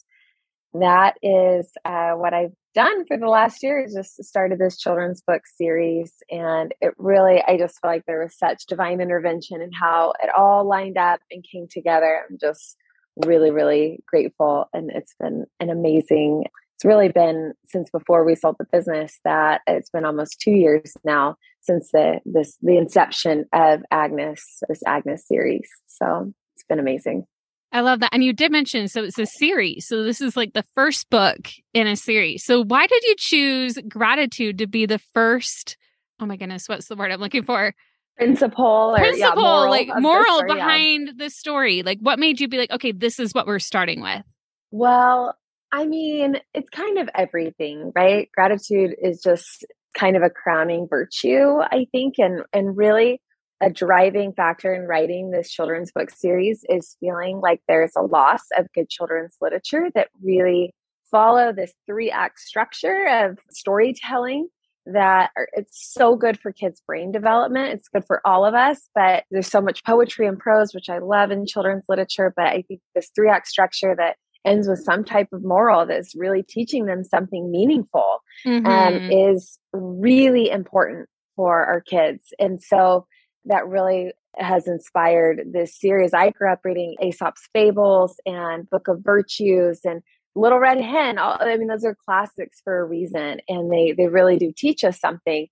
that 0.73 1.15
is 1.21 1.71
uh, 1.85 2.11
what 2.11 2.33
I've 2.33 2.53
done 2.75 3.05
for 3.05 3.17
the 3.17 3.27
last 3.27 3.63
year 3.63 3.83
is 3.83 3.93
just 3.93 4.23
started 4.23 4.59
this 4.59 4.77
children's 4.77 5.21
book 5.21 5.41
series 5.55 6.13
and 6.29 6.75
it 6.79 6.93
really 6.99 7.41
i 7.47 7.57
just 7.57 7.79
feel 7.81 7.89
like 7.89 8.05
there 8.05 8.21
was 8.21 8.37
such 8.37 8.67
divine 8.67 9.01
intervention 9.01 9.55
and 9.55 9.63
in 9.63 9.71
how 9.71 10.13
it 10.21 10.29
all 10.37 10.63
lined 10.63 10.95
up 10.95 11.19
and 11.31 11.43
came 11.51 11.67
together. 11.67 12.21
I'm 12.29 12.37
just 12.39 12.77
really 13.25 13.49
really 13.49 14.03
grateful 14.05 14.69
and 14.73 14.91
it's 14.93 15.15
been 15.19 15.45
an 15.59 15.71
amazing 15.71 16.43
it's 16.75 16.85
really 16.85 17.09
been 17.09 17.53
since 17.65 17.89
before 17.89 18.23
we 18.23 18.35
sold 18.35 18.57
the 18.59 18.67
business 18.71 19.19
that 19.23 19.61
it's 19.65 19.89
been 19.89 20.05
almost 20.05 20.39
two 20.39 20.51
years 20.51 20.95
now 21.03 21.35
since 21.61 21.89
the 21.91 22.19
this 22.25 22.55
the 22.61 22.77
inception 22.77 23.45
of 23.53 23.81
agnes 23.89 24.59
this 24.69 24.83
agnes 24.85 25.27
series. 25.27 25.67
So 25.87 26.31
it's 26.55 26.63
been 26.69 26.77
amazing 26.77 27.25
I 27.71 27.81
love 27.81 27.99
that. 27.99 28.13
And 28.13 28.23
you 28.23 28.33
did 28.33 28.51
mention, 28.51 28.87
so 28.87 29.03
it's 29.03 29.19
a 29.19 29.25
series. 29.25 29.87
So 29.87 30.03
this 30.03 30.21
is 30.21 30.37
like 30.37 30.53
the 30.53 30.65
first 30.73 31.09
book 31.09 31.49
in 31.73 31.85
a 31.85 31.95
series. 31.95 32.45
So 32.45 32.63
why 32.63 32.87
did 32.87 33.03
you 33.03 33.15
choose 33.17 33.77
gratitude 33.89 34.57
to 34.59 34.67
be 34.67 34.85
the 34.85 34.99
first? 34.99 35.77
Oh 36.19 36.25
my 36.25 36.37
goodness, 36.37 36.67
what's 36.67 36.87
the 36.87 36.95
word 36.95 37.11
I'm 37.11 37.19
looking 37.19 37.43
for? 37.43 37.73
Principle 38.15 38.95
or 38.95 38.97
Principle, 38.97 39.19
yeah, 39.19 39.35
moral 39.35 39.69
like 39.69 39.89
moral 39.99 40.37
story, 40.37 40.49
yeah. 40.49 40.55
behind 40.55 41.11
the 41.17 41.29
story. 41.29 41.83
Like 41.83 41.99
what 42.01 42.17
made 42.17 42.39
you 42.39 42.47
be 42.47 42.57
like, 42.57 42.71
okay, 42.71 42.91
this 42.91 43.19
is 43.19 43.33
what 43.33 43.45
we're 43.45 43.59
starting 43.59 44.01
with? 44.01 44.23
Well, 44.71 45.35
I 45.71 45.85
mean, 45.85 46.37
it's 46.53 46.69
kind 46.69 46.97
of 46.97 47.09
everything, 47.13 47.91
right? 47.95 48.29
Gratitude 48.33 48.95
is 49.01 49.21
just 49.21 49.65
kind 49.95 50.15
of 50.15 50.23
a 50.23 50.29
crowning 50.29 50.87
virtue, 50.89 51.59
I 51.59 51.85
think, 51.91 52.15
and 52.17 52.41
and 52.53 52.75
really 52.75 53.21
a 53.61 53.69
driving 53.69 54.33
factor 54.33 54.73
in 54.73 54.83
writing 54.83 55.31
this 55.31 55.51
children's 55.51 55.91
book 55.91 56.09
series 56.09 56.63
is 56.69 56.95
feeling 56.99 57.39
like 57.39 57.61
there's 57.67 57.93
a 57.95 58.01
loss 58.01 58.41
of 58.57 58.67
good 58.73 58.89
children's 58.89 59.35
literature 59.41 59.87
that 59.95 60.09
really 60.21 60.73
follow 61.09 61.51
this 61.53 61.73
three 61.85 62.11
act 62.11 62.39
structure 62.39 63.07
of 63.07 63.39
storytelling 63.49 64.47
that 64.85 65.31
are, 65.35 65.47
it's 65.53 65.91
so 65.93 66.15
good 66.15 66.39
for 66.39 66.51
kids 66.51 66.81
brain 66.85 67.11
development 67.11 67.73
it's 67.73 67.89
good 67.89 68.05
for 68.05 68.21
all 68.25 68.45
of 68.45 68.53
us 68.53 68.89
but 68.95 69.23
there's 69.31 69.47
so 69.47 69.59
much 69.61 69.83
poetry 69.83 70.27
and 70.27 70.39
prose 70.39 70.73
which 70.73 70.89
i 70.89 70.97
love 70.99 71.31
in 71.31 71.45
children's 71.45 71.85
literature 71.89 72.33
but 72.35 72.45
i 72.47 72.61
think 72.67 72.79
this 72.95 73.09
three 73.15 73.29
act 73.29 73.47
structure 73.47 73.95
that 73.97 74.15
ends 74.45 74.67
with 74.67 74.79
some 74.79 75.03
type 75.03 75.27
of 75.33 75.43
moral 75.43 75.85
that's 75.85 76.15
really 76.15 76.41
teaching 76.43 76.85
them 76.85 77.03
something 77.03 77.51
meaningful 77.51 78.19
um, 78.65 78.93
Mhm. 78.93 79.31
is 79.33 79.59
really 79.73 80.49
important 80.49 81.09
for 81.35 81.65
our 81.65 81.81
kids. 81.81 82.33
And 82.39 82.61
so 82.61 83.05
that 83.47 83.67
really 83.67 84.13
has 84.35 84.67
inspired 84.67 85.41
this 85.51 85.79
series. 85.79 86.13
I 86.13 86.29
grew 86.31 86.51
up 86.51 86.61
reading 86.63 86.95
Aesop's 87.01 87.47
Fables 87.53 88.19
and 88.25 88.69
Book 88.69 88.87
of 88.87 89.03
Virtues 89.03 89.81
and 89.83 90.01
Little 90.35 90.59
Red 90.59 90.79
Hen. 90.81 91.17
All, 91.17 91.37
I 91.39 91.57
mean, 91.57 91.67
those 91.67 91.85
are 91.85 91.97
classics 92.05 92.61
for 92.63 92.79
a 92.79 92.85
reason, 92.85 93.41
and 93.47 93.71
they 93.71 93.93
they 93.93 94.07
really 94.07 94.37
do 94.37 94.53
teach 94.55 94.83
us 94.83 94.99
something. 94.99 95.47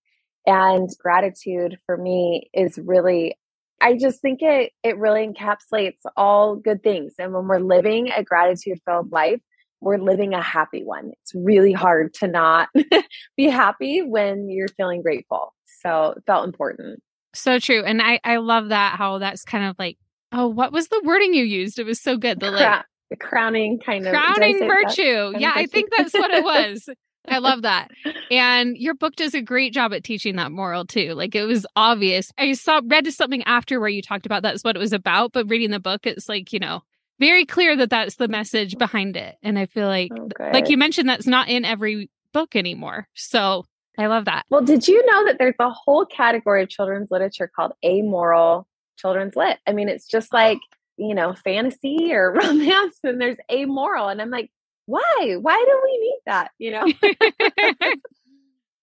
And 0.47 0.89
gratitude 0.99 1.77
for 1.87 1.97
me 1.97 2.49
is 2.53 2.77
really 2.77 3.35
I 3.81 3.97
just 3.97 4.21
think 4.21 4.41
it 4.41 4.71
it 4.83 4.97
really 4.97 5.27
encapsulates 5.27 5.99
all 6.15 6.55
good 6.55 6.83
things. 6.83 7.13
And 7.19 7.33
when 7.33 7.47
we're 7.47 7.59
living 7.59 8.09
a 8.11 8.23
gratitude 8.23 8.79
filled 8.85 9.11
life, 9.11 9.41
we're 9.81 9.97
living 9.97 10.33
a 10.33 10.41
happy 10.41 10.83
one. 10.83 11.11
It's 11.21 11.33
really 11.35 11.73
hard 11.73 12.13
to 12.15 12.27
not 12.27 12.69
be 13.37 13.45
happy 13.49 14.01
when 14.01 14.49
you're 14.49 14.67
feeling 14.69 15.01
grateful. 15.01 15.53
So 15.81 16.15
it 16.17 16.23
felt 16.25 16.45
important. 16.45 17.01
So 17.35 17.59
true. 17.59 17.83
And 17.83 18.01
I, 18.01 18.19
I 18.23 18.37
love 18.37 18.69
that 18.69 18.97
how 18.97 19.19
that's 19.19 19.43
kind 19.43 19.65
of 19.65 19.75
like, 19.77 19.97
oh, 20.31 20.47
what 20.47 20.71
was 20.71 20.87
the 20.87 21.01
wording 21.03 21.33
you 21.33 21.43
used? 21.43 21.79
It 21.79 21.85
was 21.85 22.01
so 22.01 22.17
good. 22.17 22.39
The 22.39 22.51
like 22.51 22.85
the 23.09 23.15
crowning 23.15 23.79
kind 23.85 24.05
of 24.05 24.13
crowning 24.13 24.59
virtue. 24.67 25.33
Yeah, 25.37 25.51
I 25.55 25.65
think 25.67 25.89
that's 25.95 26.13
what 26.13 26.31
it 26.31 26.43
was. 26.43 26.89
I 27.27 27.39
love 27.39 27.63
that. 27.63 27.89
And 28.29 28.77
your 28.77 28.93
book 28.93 29.15
does 29.15 29.33
a 29.33 29.41
great 29.41 29.73
job 29.73 29.93
at 29.93 30.03
teaching 30.03 30.35
that 30.35 30.51
moral 30.51 30.85
too. 30.85 31.13
Like 31.13 31.35
it 31.35 31.45
was 31.45 31.65
obvious. 31.75 32.31
I 32.37 32.53
saw 32.53 32.81
read 32.85 33.11
something 33.13 33.43
after 33.43 33.79
where 33.79 33.89
you 33.89 34.01
talked 34.01 34.25
about 34.25 34.43
that's 34.43 34.63
what 34.63 34.75
it 34.75 34.79
was 34.79 34.93
about, 34.93 35.31
but 35.31 35.49
reading 35.49 35.71
the 35.71 35.79
book, 35.79 36.05
it's 36.05 36.29
like, 36.29 36.53
you 36.53 36.59
know, 36.59 36.81
very 37.19 37.45
clear 37.45 37.75
that 37.77 37.89
that's 37.89 38.15
the 38.15 38.27
message 38.27 38.77
behind 38.77 39.17
it. 39.17 39.35
And 39.41 39.57
I 39.57 39.65
feel 39.65 39.87
like 39.87 40.11
Oh, 40.15 40.29
like 40.51 40.69
you 40.69 40.77
mentioned 40.77 41.09
that's 41.09 41.27
not 41.27 41.47
in 41.47 41.65
every 41.65 42.09
book 42.33 42.55
anymore. 42.55 43.07
So 43.15 43.65
I 43.97 44.07
love 44.07 44.25
that. 44.25 44.45
Well, 44.49 44.61
did 44.61 44.87
you 44.87 45.05
know 45.05 45.25
that 45.25 45.37
there's 45.39 45.55
a 45.59 45.69
whole 45.69 46.05
category 46.05 46.63
of 46.63 46.69
children's 46.69 47.11
literature 47.11 47.49
called 47.53 47.73
amoral 47.83 48.67
children's 48.97 49.35
lit? 49.35 49.57
I 49.67 49.73
mean, 49.73 49.89
it's 49.89 50.07
just 50.07 50.33
like, 50.33 50.59
you 50.97 51.13
know, 51.13 51.33
fantasy 51.43 52.13
or 52.13 52.31
romance, 52.43 52.97
and 53.03 53.19
there's 53.19 53.37
amoral. 53.51 54.07
And 54.07 54.21
I'm 54.21 54.29
like, 54.29 54.49
why? 54.85 55.35
Why 55.39 55.65
do 55.67 55.81
we 55.83 55.97
need 55.99 56.19
that? 56.25 56.51
You 56.57 56.71
know? 56.71 56.85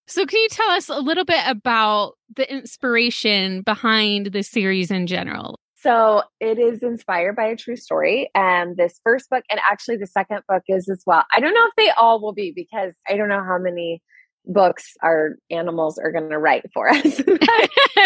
so 0.07 0.27
can 0.27 0.41
you 0.41 0.49
tell 0.51 0.71
us 0.71 0.89
a 0.89 0.99
little 0.99 1.25
bit 1.25 1.43
about 1.47 2.15
the 2.35 2.51
inspiration 2.53 3.63
behind 3.63 4.33
the 4.33 4.43
series 4.43 4.91
in 4.91 5.07
general? 5.07 5.59
So 5.83 6.23
it 6.39 6.61
is 6.61 6.83
inspired 6.83 7.35
by 7.35 7.47
a 7.47 7.57
true 7.57 7.77
story. 7.77 8.31
And 8.37 8.77
this 8.77 9.01
first 9.03 9.29
book, 9.31 9.43
and 9.51 9.59
actually 9.69 9.97
the 9.97 10.07
second 10.07 10.43
book 10.49 10.63
is 10.69 10.89
as 10.89 11.03
well. 11.07 11.25
I 11.35 11.41
don't 11.41 11.55
know 11.55 11.67
if 11.67 11.75
they 11.77 11.91
all 11.91 12.21
will 12.21 12.33
be 12.33 12.53
because 12.55 12.95
I 13.09 13.17
don't 13.17 13.29
know 13.29 13.43
how 13.43 13.59
many 13.59 14.01
books 14.45 14.95
our 15.03 15.37
animals 15.51 15.99
are 15.99 16.13
going 16.13 16.31
to 16.31 16.39
write 16.39 16.65
for 16.73 16.89
us. 16.89 17.21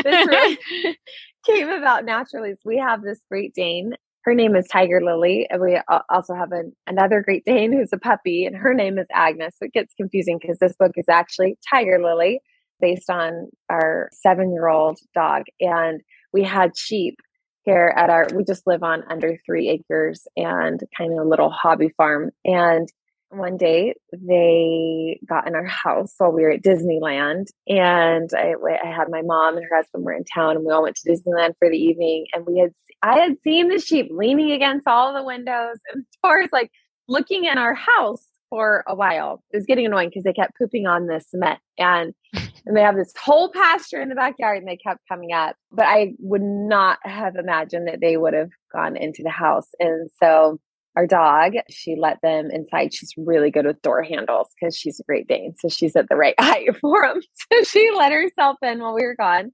This 0.04 0.26
really 0.26 0.58
came 1.46 1.68
about 1.68 2.04
naturally. 2.04 2.52
So 2.52 2.60
we 2.64 2.78
have 2.78 3.02
this 3.02 3.20
Great 3.30 3.54
Dane. 3.54 3.92
Her 4.24 4.34
name 4.34 4.54
is 4.54 4.66
Tiger 4.70 5.00
Lily. 5.02 5.46
And 5.48 5.60
we 5.60 5.80
also 6.10 6.34
have 6.34 6.52
an, 6.52 6.72
another 6.86 7.22
Great 7.22 7.44
Dane 7.44 7.72
who's 7.72 7.92
a 7.92 7.98
puppy, 7.98 8.44
and 8.44 8.56
her 8.56 8.74
name 8.74 8.98
is 8.98 9.06
Agnes. 9.12 9.54
So 9.58 9.66
it 9.66 9.72
gets 9.72 9.94
confusing 9.94 10.38
because 10.40 10.58
this 10.58 10.74
book 10.78 10.92
is 10.96 11.08
actually 11.08 11.56
Tiger 11.70 11.98
Lily 12.02 12.40
based 12.80 13.08
on 13.08 13.48
our 13.70 14.10
seven 14.12 14.52
year 14.52 14.68
old 14.68 14.98
dog. 15.14 15.44
And 15.60 16.02
we 16.32 16.42
had 16.42 16.76
sheep 16.76 17.16
here 17.64 17.92
at 17.96 18.10
our, 18.10 18.28
we 18.34 18.44
just 18.44 18.66
live 18.66 18.82
on 18.82 19.02
under 19.10 19.36
three 19.44 19.68
acres 19.68 20.26
and 20.36 20.80
kind 20.96 21.12
of 21.12 21.24
a 21.24 21.28
little 21.28 21.50
hobby 21.50 21.90
farm. 21.96 22.30
And 22.44 22.88
one 23.30 23.56
day 23.56 23.94
they 24.12 25.18
got 25.28 25.46
in 25.46 25.54
our 25.54 25.66
house 25.66 26.14
while 26.18 26.32
we 26.32 26.42
were 26.42 26.50
at 26.50 26.62
Disneyland. 26.62 27.46
And 27.66 28.30
I, 28.36 28.54
I 28.84 28.90
had 28.90 29.08
my 29.10 29.22
mom 29.22 29.56
and 29.56 29.66
her 29.68 29.76
husband 29.76 30.04
were 30.04 30.12
in 30.12 30.24
town 30.24 30.56
and 30.56 30.64
we 30.64 30.72
all 30.72 30.82
went 30.82 30.96
to 30.96 31.10
Disneyland 31.10 31.54
for 31.58 31.68
the 31.68 31.76
evening. 31.76 32.26
And 32.32 32.46
we 32.46 32.58
had, 32.58 32.72
I 33.02 33.18
had 33.18 33.40
seen 33.40 33.68
the 33.68 33.80
sheep 33.80 34.08
leaning 34.10 34.52
against 34.52 34.86
all 34.86 35.14
the 35.14 35.24
windows 35.24 35.78
and 35.92 36.04
doors, 36.22 36.48
like 36.52 36.70
looking 37.08 37.44
in 37.44 37.58
our 37.58 37.74
house 37.74 38.26
for 38.48 38.84
a 38.86 38.94
while. 38.94 39.42
It 39.52 39.56
was 39.56 39.66
getting 39.66 39.86
annoying 39.86 40.10
because 40.10 40.24
they 40.24 40.32
kept 40.32 40.56
pooping 40.56 40.86
on 40.86 41.06
the 41.06 41.20
cement. 41.20 41.60
And 41.78 42.14
and 42.66 42.76
they 42.76 42.82
have 42.82 42.96
this 42.96 43.12
whole 43.18 43.50
pasture 43.50 44.00
in 44.00 44.08
the 44.08 44.14
backyard 44.14 44.58
and 44.58 44.68
they 44.68 44.76
kept 44.76 45.00
coming 45.08 45.32
up 45.32 45.56
but 45.70 45.86
i 45.86 46.12
would 46.18 46.42
not 46.42 46.98
have 47.02 47.36
imagined 47.36 47.86
that 47.86 48.00
they 48.00 48.16
would 48.16 48.34
have 48.34 48.50
gone 48.72 48.96
into 48.96 49.22
the 49.22 49.30
house 49.30 49.68
and 49.78 50.10
so 50.22 50.58
our 50.96 51.06
dog 51.06 51.52
she 51.70 51.94
let 51.96 52.18
them 52.22 52.50
inside. 52.50 52.94
She's 52.94 53.12
really 53.16 53.50
good 53.50 53.66
with 53.66 53.80
door 53.82 54.02
handles 54.02 54.48
because 54.58 54.76
she's 54.76 54.98
a 54.98 55.04
great 55.04 55.28
dane 55.28 55.54
so 55.58 55.68
she's 55.68 55.94
at 55.94 56.08
the 56.08 56.16
right 56.16 56.34
height 56.40 56.76
for 56.80 57.06
them 57.06 57.20
so 57.20 57.62
she 57.64 57.90
let 57.96 58.12
herself 58.12 58.56
in 58.62 58.80
while 58.80 58.94
we 58.94 59.02
were 59.02 59.16
gone 59.16 59.52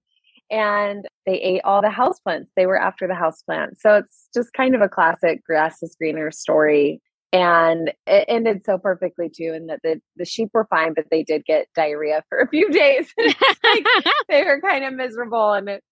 and 0.51 1.07
they 1.27 1.41
ate 1.41 1.63
all 1.65 1.83
the 1.83 1.89
houseplants 1.89 2.49
they 2.57 2.67
were 2.67 2.81
after 2.81 3.07
the 3.07 3.15
houseplants 3.15 3.79
so 3.81 3.97
it's 3.97 4.29
just 4.35 4.53
kind 4.53 4.75
of 4.75 4.81
a 4.81 4.89
classic 4.89 5.45
grass 5.45 5.83
is 5.83 5.97
greener 5.99 6.31
story 6.31 7.01
and 7.33 7.91
it 8.07 8.25
ended 8.29 8.63
so 8.65 8.77
perfectly 8.77 9.31
too 9.35 9.53
and 9.55 9.69
that 9.71 9.81
the, 9.83 10.01
the 10.17 10.25
sheep 10.25 10.51
were 10.53 10.67
fine 10.69 10.93
but 10.95 11.07
they 11.11 11.23
did 11.23 11.45
get 11.45 11.67
diarrhea 11.75 12.23
for 12.29 12.39
a 12.39 12.49
few 12.49 12.69
days. 12.71 13.13
Like 13.19 13.87
they 14.29 14.45
were 14.45 14.61
kind 14.61 14.85
of 14.85 14.93
miserable 14.93 15.53
and 15.53 15.69
it 15.69 15.83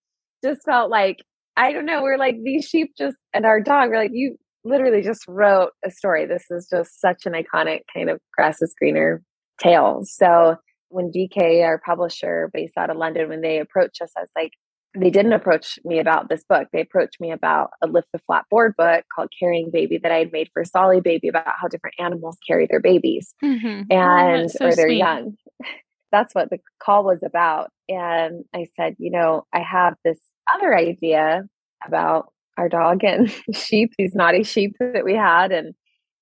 just 0.45 0.63
felt 0.65 0.91
like 0.91 1.19
i 1.57 1.73
don't 1.73 1.87
know 1.87 2.03
we're 2.03 2.17
like 2.17 2.37
these 2.43 2.65
sheep 2.65 2.93
just 2.97 3.17
and 3.35 3.45
our 3.45 3.61
dog 3.61 3.91
we're 3.91 3.99
like 3.99 4.13
you 4.13 4.37
literally 4.65 5.03
just 5.03 5.25
wrote 5.29 5.71
a 5.85 5.91
story 5.91 6.27
this 6.27 6.45
is 6.51 6.69
just 6.69 7.01
such 7.01 7.27
an 7.27 7.33
iconic 7.33 7.81
kind 7.93 8.11
of 8.11 8.21
grass 8.37 8.61
is 8.63 8.75
greener 8.79 9.23
tale 9.61 10.03
so 10.05 10.57
when 10.89 11.11
dk 11.11 11.63
our 11.65 11.79
publisher 11.85 12.51
based 12.53 12.77
out 12.77 12.91
of 12.91 12.97
london 12.97 13.29
when 13.29 13.41
they 13.41 13.59
approached 13.59 14.01
us 14.03 14.11
i 14.17 14.21
was 14.21 14.31
like 14.37 14.53
they 14.99 15.11
didn't 15.11 15.35
approach 15.35 15.79
me 15.85 16.01
about 16.01 16.29
this 16.29 16.43
book. 16.49 16.67
They 16.73 16.81
approached 16.81 17.21
me 17.21 17.31
about 17.31 17.71
a 17.81 17.87
lift 17.87 18.09
the 18.13 18.19
flap 18.27 18.47
board 18.51 18.75
book 18.77 19.05
called 19.15 19.29
Carrying 19.39 19.71
Baby 19.71 19.99
that 20.03 20.11
I 20.11 20.19
had 20.19 20.33
made 20.33 20.49
for 20.53 20.65
Solly 20.65 21.01
Baby 21.01 21.29
about 21.29 21.47
how 21.47 21.69
different 21.69 21.95
animals 22.01 22.39
carry 22.45 22.67
their 22.69 22.81
babies 22.81 23.33
Mhm. 23.41 23.87
Oh, 23.89 23.95
and 23.97 24.43
that's 24.49 24.59
so 24.59 24.67
or 24.67 24.75
their 24.75 24.89
sweet. 24.89 24.99
young. 24.99 25.37
That's 26.11 26.35
what 26.35 26.51
the 26.51 26.59
call 26.83 27.05
was 27.05 27.23
about. 27.23 27.71
And 27.89 28.45
I 28.53 28.67
said, 28.75 28.97
you 28.99 29.13
know, 29.13 29.45
I 29.53 29.61
have 29.61 29.95
this 30.05 30.19
other 30.53 30.77
idea 30.77 31.45
about 31.87 32.33
our 32.57 32.69
dog 32.69 33.05
and 33.05 33.33
sheep, 33.55 33.93
these 33.99 34.15
naughty 34.15 34.43
sheep 34.43 34.77
that 34.81 35.05
we 35.05 35.15
had, 35.15 35.53
and 35.53 35.75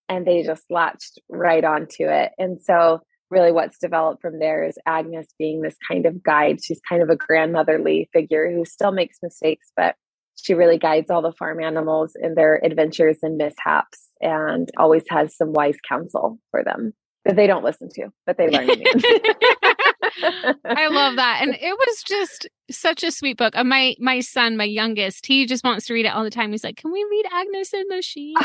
and 0.08 0.26
they 0.26 0.42
just 0.42 0.64
latched 0.70 1.18
right 1.28 1.64
onto 1.64 2.04
it. 2.04 2.32
And 2.38 2.58
so 2.61 3.00
really 3.30 3.52
what's 3.52 3.78
developed 3.78 4.23
from 4.23 4.38
there 4.38 4.64
is 4.64 4.78
Agnes 4.87 5.28
being 5.38 5.61
this 5.61 5.76
kind 5.87 6.06
of 6.06 6.23
guide. 6.23 6.64
She's 6.64 6.80
kind 6.88 7.02
of 7.02 7.11
a 7.11 7.16
grandmotherly 7.16 8.08
figure 8.12 8.50
who 8.50 8.64
still 8.64 8.92
makes 8.92 9.18
mistakes, 9.23 9.70
but 9.76 9.97
she 10.37 10.54
really 10.54 10.78
guides 10.78 11.11
all 11.11 11.20
the 11.20 11.32
farm 11.32 11.61
animals 11.61 12.12
in 12.20 12.35
their 12.35 12.64
adventures 12.64 13.18
and 13.23 13.37
mishaps 13.37 14.08
and 14.20 14.70
always 14.76 15.04
has 15.11 15.37
some 15.37 15.52
wise 15.52 15.76
counsel 15.87 16.38
for 16.50 16.62
them 16.64 16.92
that 17.25 17.37
they 17.37 17.47
don't 17.47 17.64
listen 17.64 17.88
to, 17.94 18.08
but 18.26 18.38
they 18.38 18.49
learn. 18.49 18.68
I 20.64 20.88
love 20.88 21.17
that. 21.17 21.40
And 21.43 21.55
it 21.55 21.76
was 21.76 22.02
just 22.02 22.49
such 22.71 23.02
a 23.02 23.11
sweet 23.11 23.37
book. 23.37 23.57
Uh, 23.57 23.64
my 23.64 23.95
my 23.99 24.21
son, 24.21 24.57
my 24.57 24.64
youngest, 24.64 25.26
he 25.26 25.47
just 25.47 25.64
wants 25.64 25.87
to 25.87 25.95
read 25.95 26.07
it 26.07 26.14
all 26.14 26.25
the 26.25 26.31
time. 26.31 26.52
He's 26.52 26.64
like, 26.64 26.76
"Can 26.76 26.93
we 26.93 27.05
read 27.11 27.26
Agnes 27.33 27.73
and 27.73 27.87
the 27.90 28.02
Sheep?" 28.02 28.38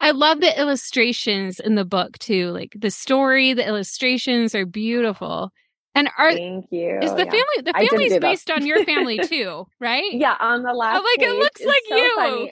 I 0.00 0.12
love 0.12 0.40
the 0.40 0.58
illustrations 0.58 1.60
in 1.60 1.74
the 1.74 1.84
book 1.84 2.18
too. 2.18 2.50
Like 2.50 2.74
the 2.78 2.90
story, 2.90 3.52
the 3.52 3.66
illustrations 3.66 4.54
are 4.54 4.66
beautiful. 4.66 5.50
And 5.94 6.08
are 6.16 6.32
Thank 6.32 6.66
you. 6.70 6.98
is 7.02 7.10
the 7.14 7.24
Yeah. 7.24 7.30
family 7.30 7.62
the 7.64 7.74
family's 7.74 8.18
based 8.18 8.50
on 8.50 8.64
your 8.64 8.84
family 8.84 9.18
too, 9.20 9.66
right? 9.80 10.12
Yeah, 10.12 10.36
on 10.38 10.62
the 10.62 10.72
last 10.72 10.96
I'm 10.96 11.02
like, 11.02 11.22
it 11.22 11.38
looks 11.38 11.60
it's 11.60 11.68
like 11.68 12.16
so 12.16 12.44
you. 12.44 12.50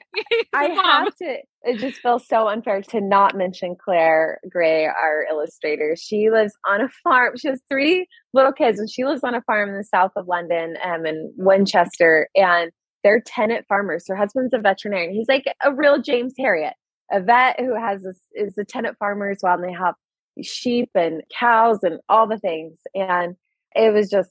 I 0.55 0.65
have 0.65 1.15
to 1.17 1.39
it 1.63 1.79
just 1.79 2.01
feels 2.01 2.27
so 2.27 2.49
unfair 2.49 2.83
to 2.83 3.01
not 3.01 3.37
mention 3.37 3.77
Claire 3.83 4.41
Gray, 4.49 4.87
our 4.87 5.27
illustrator. 5.29 5.97
She 5.97 6.31
lives 6.31 6.53
on 6.69 6.81
a 6.81 6.89
farm. 7.03 7.37
She 7.37 7.49
has 7.49 7.61
three 7.69 8.07
little 8.33 8.53
kids, 8.53 8.79
and 8.79 8.89
she 8.89 9.05
lives 9.05 9.25
on 9.25 9.35
a 9.35 9.43
farm 9.43 9.71
in 9.71 9.77
the 9.77 9.85
south 9.85 10.13
of 10.17 10.29
London, 10.29 10.77
um, 10.85 11.05
in 11.05 11.33
Winchester. 11.37 12.29
And 12.37 12.71
they're 13.03 13.21
tenant 13.21 13.67
farmers. 13.69 14.05
Her 14.09 14.17
husband's 14.17 14.55
a 14.55 14.59
veterinarian. 14.59 15.13
He's 15.13 15.29
like 15.29 15.45
a 15.65 15.75
real 15.75 16.01
James 16.01 16.35
Herriot, 16.39 16.75
a 17.13 17.21
vet 17.21 17.59
who 17.59 17.75
has 17.75 18.07
is 18.35 18.57
a 18.57 18.65
tenant 18.65 18.97
farmer 18.99 19.31
as 19.31 19.39
well, 19.43 19.55
and 19.55 19.65
they 19.65 19.73
have 19.73 19.95
sheep 20.43 20.91
and 20.95 21.23
cows 21.37 21.83
and 21.83 22.01
all 22.09 22.29
the 22.29 22.39
things. 22.39 22.79
And 22.95 23.35
it 23.75 23.93
was 23.93 24.09
just 24.09 24.31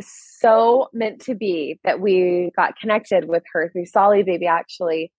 so 0.00 0.88
meant 0.92 1.22
to 1.22 1.34
be 1.34 1.80
that 1.84 2.00
we 2.00 2.50
got 2.54 2.78
connected 2.78 3.28
with 3.28 3.42
her 3.52 3.70
through 3.72 3.86
Solly 3.86 4.22
Baby, 4.22 4.46
actually 4.46 5.10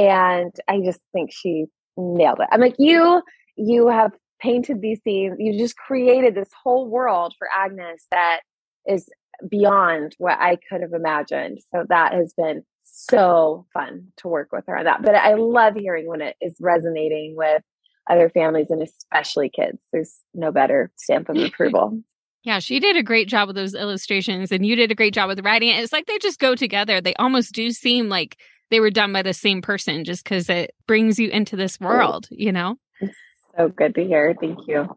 and 0.00 0.52
I 0.66 0.80
just 0.82 1.00
think 1.12 1.30
she 1.30 1.66
nailed 1.98 2.40
it. 2.40 2.48
I'm 2.50 2.60
like, 2.60 2.76
you, 2.78 3.22
you 3.56 3.88
have 3.88 4.12
painted 4.40 4.80
these 4.80 4.98
scenes. 5.04 5.36
You 5.38 5.58
just 5.58 5.76
created 5.76 6.34
this 6.34 6.48
whole 6.62 6.88
world 6.88 7.34
for 7.38 7.46
Agnes 7.54 8.06
that 8.10 8.40
is 8.86 9.10
beyond 9.46 10.14
what 10.16 10.38
I 10.40 10.56
could 10.56 10.80
have 10.80 10.94
imagined. 10.94 11.58
So 11.70 11.84
that 11.90 12.14
has 12.14 12.32
been 12.32 12.62
so 12.82 13.66
fun 13.74 14.06
to 14.18 14.28
work 14.28 14.48
with 14.52 14.64
her 14.68 14.78
on 14.78 14.86
that. 14.86 15.02
But 15.02 15.16
I 15.16 15.34
love 15.34 15.74
hearing 15.74 16.06
when 16.08 16.22
it 16.22 16.36
is 16.40 16.56
resonating 16.60 17.34
with 17.36 17.62
other 18.08 18.30
families 18.30 18.70
and 18.70 18.82
especially 18.82 19.50
kids. 19.50 19.82
There's 19.92 20.18
no 20.32 20.50
better 20.50 20.90
stamp 20.96 21.28
of 21.28 21.36
approval. 21.36 22.00
Yeah, 22.42 22.58
she 22.58 22.80
did 22.80 22.96
a 22.96 23.02
great 23.02 23.28
job 23.28 23.48
with 23.48 23.56
those 23.56 23.74
illustrations 23.74 24.50
and 24.50 24.64
you 24.64 24.76
did 24.76 24.90
a 24.90 24.94
great 24.94 25.12
job 25.12 25.28
with 25.28 25.44
writing 25.44 25.68
it. 25.68 25.82
It's 25.82 25.92
like 25.92 26.06
they 26.06 26.16
just 26.16 26.38
go 26.38 26.54
together. 26.54 27.02
They 27.02 27.12
almost 27.16 27.52
do 27.52 27.70
seem 27.70 28.08
like 28.08 28.38
they 28.70 28.80
were 28.80 28.90
done 28.90 29.12
by 29.12 29.22
the 29.22 29.34
same 29.34 29.62
person 29.62 30.04
just 30.04 30.24
because 30.24 30.48
it 30.48 30.74
brings 30.86 31.18
you 31.18 31.28
into 31.28 31.56
this 31.56 31.78
world, 31.80 32.28
you 32.30 32.52
know? 32.52 32.76
It's 33.00 33.16
so 33.56 33.68
good 33.68 33.94
to 33.96 34.04
hear. 34.04 34.34
Thank 34.40 34.66
you. 34.66 34.96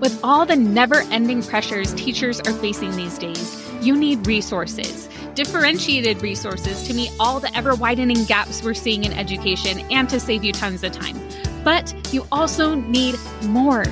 With 0.00 0.18
all 0.24 0.44
the 0.44 0.56
never 0.56 1.02
ending 1.12 1.42
pressures 1.42 1.94
teachers 1.94 2.40
are 2.40 2.52
facing 2.54 2.96
these 2.96 3.18
days, 3.18 3.62
you 3.80 3.96
need 3.96 4.26
resources, 4.26 5.08
differentiated 5.34 6.22
resources 6.22 6.82
to 6.88 6.94
meet 6.94 7.12
all 7.20 7.38
the 7.38 7.56
ever 7.56 7.76
widening 7.76 8.24
gaps 8.24 8.64
we're 8.64 8.74
seeing 8.74 9.04
in 9.04 9.12
education 9.12 9.78
and 9.92 10.08
to 10.08 10.18
save 10.18 10.42
you 10.42 10.52
tons 10.52 10.82
of 10.82 10.90
time. 10.90 11.20
But 11.62 11.94
you 12.12 12.26
also 12.32 12.74
need 12.74 13.14
more. 13.44 13.84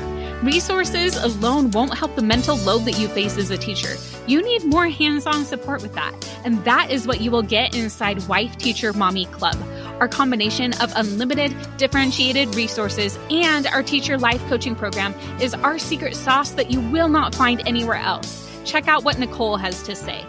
Resources 0.42 1.16
alone 1.16 1.70
won't 1.70 1.98
help 1.98 2.16
the 2.16 2.22
mental 2.22 2.56
load 2.56 2.86
that 2.86 2.98
you 2.98 3.08
face 3.08 3.36
as 3.36 3.50
a 3.50 3.58
teacher. 3.58 3.96
You 4.26 4.42
need 4.42 4.64
more 4.64 4.88
hands 4.88 5.26
on 5.26 5.44
support 5.44 5.82
with 5.82 5.92
that. 5.96 6.14
And 6.46 6.64
that 6.64 6.90
is 6.90 7.06
what 7.06 7.20
you 7.20 7.30
will 7.30 7.42
get 7.42 7.76
inside 7.76 8.26
Wife 8.26 8.56
Teacher 8.56 8.94
Mommy 8.94 9.26
Club. 9.26 9.56
Our 10.00 10.08
combination 10.08 10.72
of 10.80 10.94
unlimited, 10.96 11.54
differentiated 11.76 12.54
resources 12.54 13.18
and 13.30 13.66
our 13.66 13.82
teacher 13.82 14.16
life 14.16 14.42
coaching 14.46 14.74
program 14.74 15.12
is 15.42 15.52
our 15.52 15.78
secret 15.78 16.16
sauce 16.16 16.52
that 16.52 16.70
you 16.70 16.80
will 16.80 17.08
not 17.08 17.34
find 17.34 17.60
anywhere 17.68 17.96
else. 17.96 18.48
Check 18.64 18.88
out 18.88 19.04
what 19.04 19.18
Nicole 19.18 19.58
has 19.58 19.82
to 19.82 19.94
say. 19.94 20.24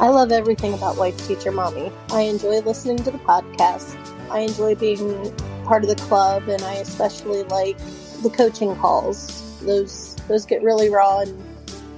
I 0.00 0.08
love 0.08 0.32
everything 0.32 0.74
about 0.74 0.96
Wife 0.96 1.24
Teacher 1.28 1.52
Mommy. 1.52 1.92
I 2.10 2.22
enjoy 2.22 2.62
listening 2.62 2.96
to 2.98 3.12
the 3.12 3.18
podcast. 3.18 3.96
I 4.28 4.40
enjoy 4.40 4.74
being 4.74 5.32
part 5.64 5.84
of 5.84 5.88
the 5.88 5.94
club, 5.94 6.48
and 6.48 6.62
I 6.62 6.74
especially 6.74 7.44
like 7.44 7.78
the 8.22 8.30
coaching 8.30 8.74
calls. 8.76 9.60
Those 9.60 10.16
those 10.28 10.46
get 10.46 10.62
really 10.62 10.90
raw 10.90 11.20
and 11.20 11.42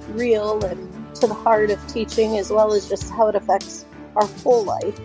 real 0.09 0.63
and 0.63 1.15
to 1.15 1.27
the 1.27 1.33
heart 1.33 1.71
of 1.71 1.85
teaching 1.87 2.37
as 2.37 2.49
well 2.49 2.73
as 2.73 2.87
just 2.87 3.09
how 3.09 3.27
it 3.27 3.35
affects 3.35 3.85
our 4.15 4.25
whole 4.25 4.63
life. 4.63 4.99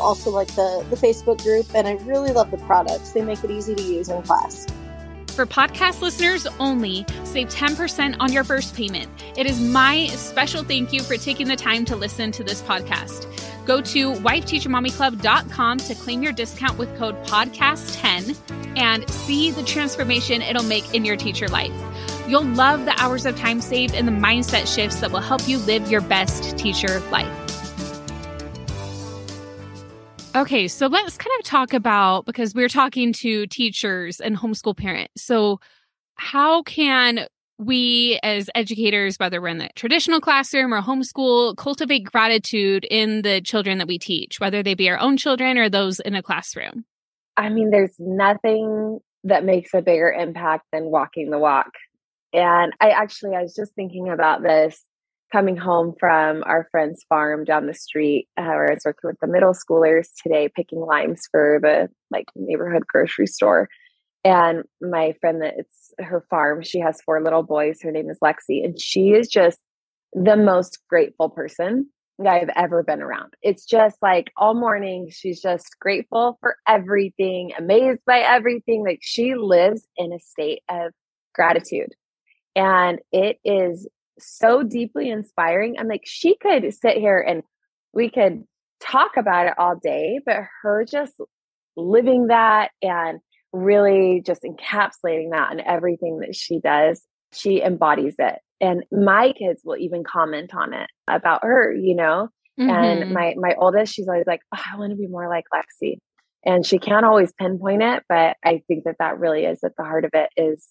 Also 0.00 0.30
like 0.30 0.48
the, 0.48 0.84
the 0.90 0.96
Facebook 0.96 1.42
group 1.42 1.66
and 1.74 1.88
I 1.88 1.92
really 2.04 2.30
love 2.30 2.50
the 2.50 2.58
products. 2.58 3.12
They 3.12 3.22
make 3.22 3.42
it 3.42 3.50
easy 3.50 3.74
to 3.74 3.82
use 3.82 4.08
in 4.08 4.22
class. 4.22 4.66
For 5.36 5.44
podcast 5.44 6.00
listeners 6.00 6.46
only, 6.58 7.04
save 7.24 7.48
10% 7.48 8.16
on 8.20 8.32
your 8.32 8.42
first 8.42 8.74
payment. 8.74 9.10
It 9.36 9.44
is 9.44 9.60
my 9.60 10.06
special 10.06 10.64
thank 10.64 10.94
you 10.94 11.02
for 11.02 11.18
taking 11.18 11.46
the 11.46 11.56
time 11.56 11.84
to 11.84 11.94
listen 11.94 12.32
to 12.32 12.42
this 12.42 12.62
podcast. 12.62 13.26
Go 13.66 13.82
to 13.82 14.14
wifeteachermommyclub.com 14.14 15.78
to 15.78 15.94
claim 15.94 16.22
your 16.22 16.32
discount 16.32 16.78
with 16.78 16.96
code 16.96 17.22
podcast10 17.26 18.34
and 18.78 19.06
see 19.10 19.50
the 19.50 19.62
transformation 19.62 20.40
it'll 20.40 20.64
make 20.64 20.94
in 20.94 21.04
your 21.04 21.16
teacher 21.16 21.48
life. 21.48 21.74
You'll 22.26 22.46
love 22.46 22.86
the 22.86 22.98
hours 22.98 23.26
of 23.26 23.36
time 23.36 23.60
saved 23.60 23.94
and 23.94 24.08
the 24.08 24.12
mindset 24.12 24.74
shifts 24.74 25.00
that 25.00 25.12
will 25.12 25.20
help 25.20 25.46
you 25.46 25.58
live 25.58 25.90
your 25.90 26.00
best 26.00 26.56
teacher 26.56 27.00
life. 27.10 27.35
Okay, 30.36 30.68
so 30.68 30.86
let's 30.86 31.16
kind 31.16 31.32
of 31.38 31.46
talk 31.46 31.72
about 31.72 32.26
because 32.26 32.54
we're 32.54 32.68
talking 32.68 33.14
to 33.14 33.46
teachers 33.46 34.20
and 34.20 34.36
homeschool 34.36 34.76
parents. 34.76 35.22
So, 35.22 35.60
how 36.16 36.62
can 36.62 37.26
we 37.56 38.20
as 38.22 38.50
educators, 38.54 39.16
whether 39.16 39.40
we're 39.40 39.48
in 39.48 39.56
the 39.56 39.70
traditional 39.76 40.20
classroom 40.20 40.74
or 40.74 40.82
homeschool, 40.82 41.56
cultivate 41.56 42.04
gratitude 42.04 42.84
in 42.90 43.22
the 43.22 43.40
children 43.40 43.78
that 43.78 43.88
we 43.88 43.98
teach, 43.98 44.38
whether 44.38 44.62
they 44.62 44.74
be 44.74 44.90
our 44.90 44.98
own 44.98 45.16
children 45.16 45.56
or 45.56 45.70
those 45.70 46.00
in 46.00 46.14
a 46.14 46.22
classroom? 46.22 46.84
I 47.38 47.48
mean, 47.48 47.70
there's 47.70 47.94
nothing 47.98 48.98
that 49.24 49.42
makes 49.42 49.72
a 49.72 49.80
bigger 49.80 50.12
impact 50.12 50.66
than 50.70 50.84
walking 50.84 51.30
the 51.30 51.38
walk. 51.38 51.70
And 52.34 52.74
I 52.78 52.90
actually, 52.90 53.34
I 53.34 53.40
was 53.40 53.54
just 53.54 53.74
thinking 53.74 54.10
about 54.10 54.42
this 54.42 54.84
coming 55.32 55.56
home 55.56 55.94
from 55.98 56.42
our 56.44 56.68
friend's 56.70 57.04
farm 57.08 57.44
down 57.44 57.66
the 57.66 57.74
street 57.74 58.28
uh, 58.36 58.44
where 58.44 58.70
I 58.70 58.74
was 58.74 58.82
working 58.84 59.08
with 59.08 59.20
the 59.20 59.26
middle 59.26 59.52
schoolers 59.52 60.08
today, 60.22 60.48
picking 60.54 60.80
limes 60.80 61.22
for 61.30 61.58
the 61.60 61.88
like 62.10 62.26
neighborhood 62.36 62.86
grocery 62.86 63.26
store. 63.26 63.68
And 64.24 64.64
my 64.80 65.14
friend 65.20 65.42
that 65.42 65.54
it's 65.56 65.94
her 65.98 66.24
farm, 66.30 66.62
she 66.62 66.80
has 66.80 67.00
four 67.02 67.22
little 67.22 67.42
boys. 67.42 67.78
Her 67.82 67.92
name 67.92 68.10
is 68.10 68.18
Lexi, 68.22 68.64
and 68.64 68.80
she 68.80 69.10
is 69.10 69.28
just 69.28 69.58
the 70.12 70.36
most 70.36 70.78
grateful 70.88 71.28
person 71.28 71.90
I've 72.24 72.50
ever 72.56 72.82
been 72.82 73.02
around. 73.02 73.34
It's 73.42 73.66
just 73.66 73.96
like 74.00 74.32
all 74.36 74.54
morning, 74.54 75.10
she's 75.10 75.40
just 75.40 75.76
grateful 75.80 76.38
for 76.40 76.56
everything, 76.66 77.52
amazed 77.58 78.00
by 78.06 78.20
everything. 78.20 78.84
Like 78.84 79.00
she 79.02 79.34
lives 79.34 79.86
in 79.96 80.12
a 80.12 80.18
state 80.18 80.62
of 80.68 80.92
gratitude. 81.34 81.94
And 82.54 83.00
it 83.12 83.38
is 83.44 83.86
so 84.18 84.62
deeply 84.62 85.10
inspiring. 85.10 85.76
I'm 85.78 85.88
like, 85.88 86.04
she 86.04 86.36
could 86.36 86.72
sit 86.74 86.96
here 86.96 87.18
and 87.18 87.42
we 87.92 88.10
could 88.10 88.44
talk 88.80 89.16
about 89.16 89.46
it 89.46 89.54
all 89.58 89.76
day, 89.76 90.20
but 90.24 90.36
her 90.62 90.84
just 90.84 91.14
living 91.76 92.28
that 92.28 92.70
and 92.82 93.20
really 93.52 94.22
just 94.24 94.42
encapsulating 94.42 95.30
that 95.30 95.52
in 95.52 95.60
everything 95.60 96.20
that 96.20 96.34
she 96.34 96.60
does. 96.60 97.02
She 97.32 97.62
embodies 97.62 98.16
it. 98.18 98.36
And 98.60 98.84
my 98.90 99.32
kids 99.32 99.60
will 99.64 99.76
even 99.76 100.04
comment 100.04 100.54
on 100.54 100.72
it 100.72 100.88
about 101.08 101.44
her, 101.44 101.74
you 101.74 101.94
know? 101.94 102.28
Mm-hmm. 102.58 102.70
And 102.70 103.12
my 103.12 103.34
my 103.36 103.54
oldest, 103.58 103.92
she's 103.92 104.08
always 104.08 104.26
like, 104.26 104.40
oh, 104.54 104.62
I 104.72 104.78
want 104.78 104.90
to 104.90 104.96
be 104.96 105.06
more 105.06 105.28
like 105.28 105.44
Lexi. 105.52 105.98
And 106.44 106.64
she 106.64 106.78
can't 106.78 107.04
always 107.04 107.32
pinpoint 107.38 107.82
it, 107.82 108.04
but 108.08 108.36
I 108.44 108.62
think 108.66 108.84
that 108.84 108.96
that 108.98 109.18
really 109.18 109.44
is 109.44 109.62
at 109.64 109.72
the 109.76 109.84
heart 109.84 110.04
of 110.04 110.12
it 110.14 110.30
is 110.36 110.68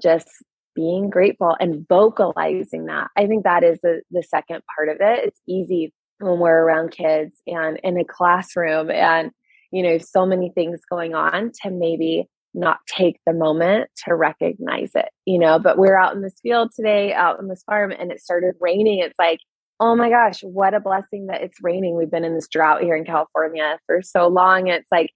just 0.00 0.28
being 0.76 1.10
grateful 1.10 1.56
and 1.58 1.84
vocalizing 1.88 2.86
that. 2.86 3.08
I 3.16 3.26
think 3.26 3.42
that 3.42 3.64
is 3.64 3.80
the, 3.82 4.02
the 4.12 4.22
second 4.22 4.62
part 4.76 4.88
of 4.88 4.98
it. 5.00 5.24
It's 5.24 5.40
easy 5.48 5.92
when 6.20 6.38
we're 6.38 6.62
around 6.62 6.92
kids 6.92 7.34
and 7.46 7.80
in 7.82 7.98
a 7.98 8.04
classroom 8.04 8.90
and 8.90 9.32
you 9.72 9.82
know, 9.82 9.98
so 9.98 10.24
many 10.24 10.50
things 10.54 10.80
going 10.88 11.14
on 11.14 11.52
to 11.62 11.70
maybe 11.70 12.26
not 12.54 12.78
take 12.86 13.20
the 13.26 13.32
moment 13.32 13.90
to 14.06 14.14
recognize 14.14 14.92
it, 14.94 15.08
you 15.24 15.38
know. 15.38 15.58
But 15.58 15.78
we're 15.78 15.98
out 15.98 16.14
in 16.14 16.22
this 16.22 16.38
field 16.42 16.70
today, 16.74 17.12
out 17.12 17.38
in 17.38 17.48
this 17.48 17.62
farm, 17.64 17.92
and 17.92 18.10
it 18.10 18.20
started 18.20 18.54
raining. 18.60 19.00
It's 19.00 19.18
like, 19.18 19.40
oh 19.78 19.94
my 19.94 20.08
gosh, 20.08 20.40
what 20.40 20.74
a 20.74 20.80
blessing 20.80 21.26
that 21.26 21.42
it's 21.42 21.58
raining. 21.62 21.96
We've 21.96 22.10
been 22.10 22.24
in 22.24 22.34
this 22.34 22.48
drought 22.48 22.82
here 22.82 22.96
in 22.96 23.04
California 23.04 23.78
for 23.86 24.00
so 24.02 24.28
long. 24.28 24.68
It's 24.68 24.90
like 24.90 25.10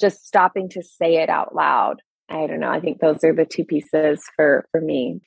just 0.00 0.26
stopping 0.26 0.68
to 0.70 0.82
say 0.82 1.16
it 1.16 1.30
out 1.30 1.54
loud. 1.54 2.02
I 2.32 2.46
don't 2.46 2.60
know. 2.60 2.70
I 2.70 2.80
think 2.80 3.00
those 3.00 3.22
are 3.22 3.34
the 3.34 3.44
two 3.44 3.64
pieces 3.64 4.22
for 4.36 4.66
for 4.72 4.80
me. 4.80 5.20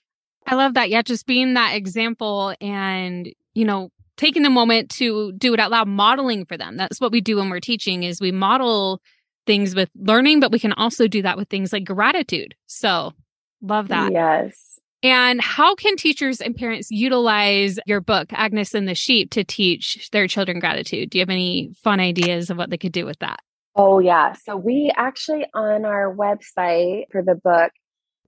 I 0.48 0.56
love 0.56 0.74
that. 0.76 0.90
Yeah, 0.90 1.02
just 1.02 1.26
being 1.26 1.54
that 1.56 1.76
example 1.76 2.56
and, 2.62 3.28
you 3.54 3.66
know, 3.66 3.90
taking 4.18 4.44
the 4.44 4.50
moment 4.50 4.90
to 4.92 5.32
do 5.34 5.54
it 5.54 5.60
out 5.60 5.72
loud, 5.72 5.88
modeling 5.88 6.46
for 6.46 6.58
them. 6.58 6.78
That's 6.78 7.02
what 7.02 7.12
we 7.12 7.22
do 7.22 7.38
when 7.38 7.50
we're 7.50 7.60
teaching 7.60 8.04
is 8.04 8.22
we 8.22 8.32
model 8.32 9.02
things 9.48 9.76
with 9.76 9.90
learning, 9.96 10.40
but 10.40 10.52
we 10.52 10.60
can 10.60 10.74
also 10.74 11.08
do 11.08 11.22
that 11.24 11.38
with 11.38 11.50
things 11.50 11.74
like 11.74 11.84
gratitude. 11.84 12.56
So 12.68 13.14
love 13.62 13.88
that. 13.90 14.12
Yes. 14.12 14.80
And 15.04 15.42
how 15.42 15.76
can 15.76 15.98
teachers 15.98 16.42
and 16.42 16.56
parents 16.56 16.90
utilize 16.90 17.78
your 17.86 18.02
book, 18.02 18.28
Agnes 18.32 18.74
and 18.74 18.88
the 18.88 18.96
Sheep, 18.96 19.30
to 19.32 19.44
teach 19.44 20.10
their 20.12 20.28
children 20.28 20.60
gratitude? 20.60 21.10
Do 21.10 21.18
you 21.18 21.22
have 21.22 21.30
any 21.30 21.72
fun 21.84 22.00
ideas 22.00 22.50
of 22.50 22.58
what 22.58 22.70
they 22.70 22.78
could 22.78 22.92
do 22.92 23.06
with 23.06 23.20
that? 23.20 23.42
Oh, 23.76 24.00
yeah. 24.00 24.34
So 24.34 24.56
we 24.56 24.92
actually 24.96 25.46
on 25.54 25.86
our 25.86 26.14
website 26.16 27.06
for 27.12 27.22
the 27.22 27.36
book, 27.36 27.72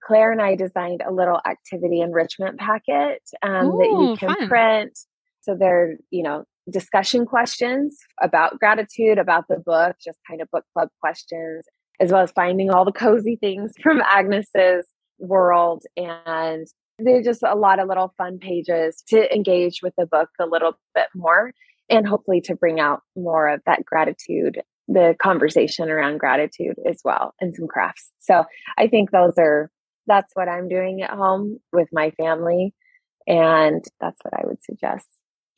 Claire 0.03 0.31
and 0.31 0.41
I 0.41 0.55
designed 0.55 1.01
a 1.07 1.13
little 1.13 1.39
activity 1.45 2.01
enrichment 2.01 2.59
packet 2.59 3.21
um, 3.41 3.67
Ooh, 3.67 3.77
that 3.77 3.85
you 3.85 4.15
can 4.17 4.35
fun. 4.35 4.47
print 4.47 4.99
so 5.47 5.55
they're, 5.55 5.97
you 6.11 6.23
know, 6.23 6.43
discussion 6.69 7.25
questions 7.25 7.97
about 8.21 8.59
gratitude, 8.59 9.17
about 9.17 9.45
the 9.47 9.57
book, 9.57 9.95
just 10.03 10.19
kind 10.29 10.41
of 10.41 10.51
book 10.51 10.65
club 10.73 10.89
questions, 10.99 11.63
as 12.01 12.11
well 12.11 12.21
as 12.21 12.31
finding 12.31 12.69
all 12.69 12.83
the 12.83 12.91
cozy 12.91 13.37
things 13.37 13.71
from 13.81 14.01
Agnes's 14.01 14.85
world. 15.19 15.83
And 15.95 16.67
there's 16.99 17.25
just 17.25 17.43
a 17.43 17.55
lot 17.55 17.79
of 17.79 17.87
little 17.87 18.13
fun 18.17 18.39
pages 18.39 19.01
to 19.07 19.33
engage 19.33 19.81
with 19.81 19.93
the 19.97 20.05
book 20.05 20.29
a 20.37 20.45
little 20.45 20.73
bit 20.93 21.07
more 21.15 21.53
and 21.89 22.05
hopefully 22.05 22.41
to 22.41 22.55
bring 22.55 22.81
out 22.81 23.01
more 23.15 23.47
of 23.47 23.61
that 23.65 23.85
gratitude, 23.85 24.61
the 24.87 25.15
conversation 25.21 25.89
around 25.89 26.19
gratitude 26.19 26.75
as 26.89 27.01
well, 27.03 27.33
and 27.41 27.53
some 27.53 27.67
crafts. 27.67 28.09
So 28.19 28.45
I 28.77 28.87
think 28.87 29.11
those 29.11 29.33
are 29.37 29.69
that's 30.07 30.31
what 30.33 30.47
I'm 30.47 30.69
doing 30.69 31.01
at 31.01 31.11
home 31.11 31.59
with 31.71 31.89
my 31.91 32.11
family. 32.11 32.73
And 33.27 33.83
that's 33.99 34.19
what 34.23 34.33
I 34.33 34.47
would 34.47 34.63
suggest. 34.63 35.05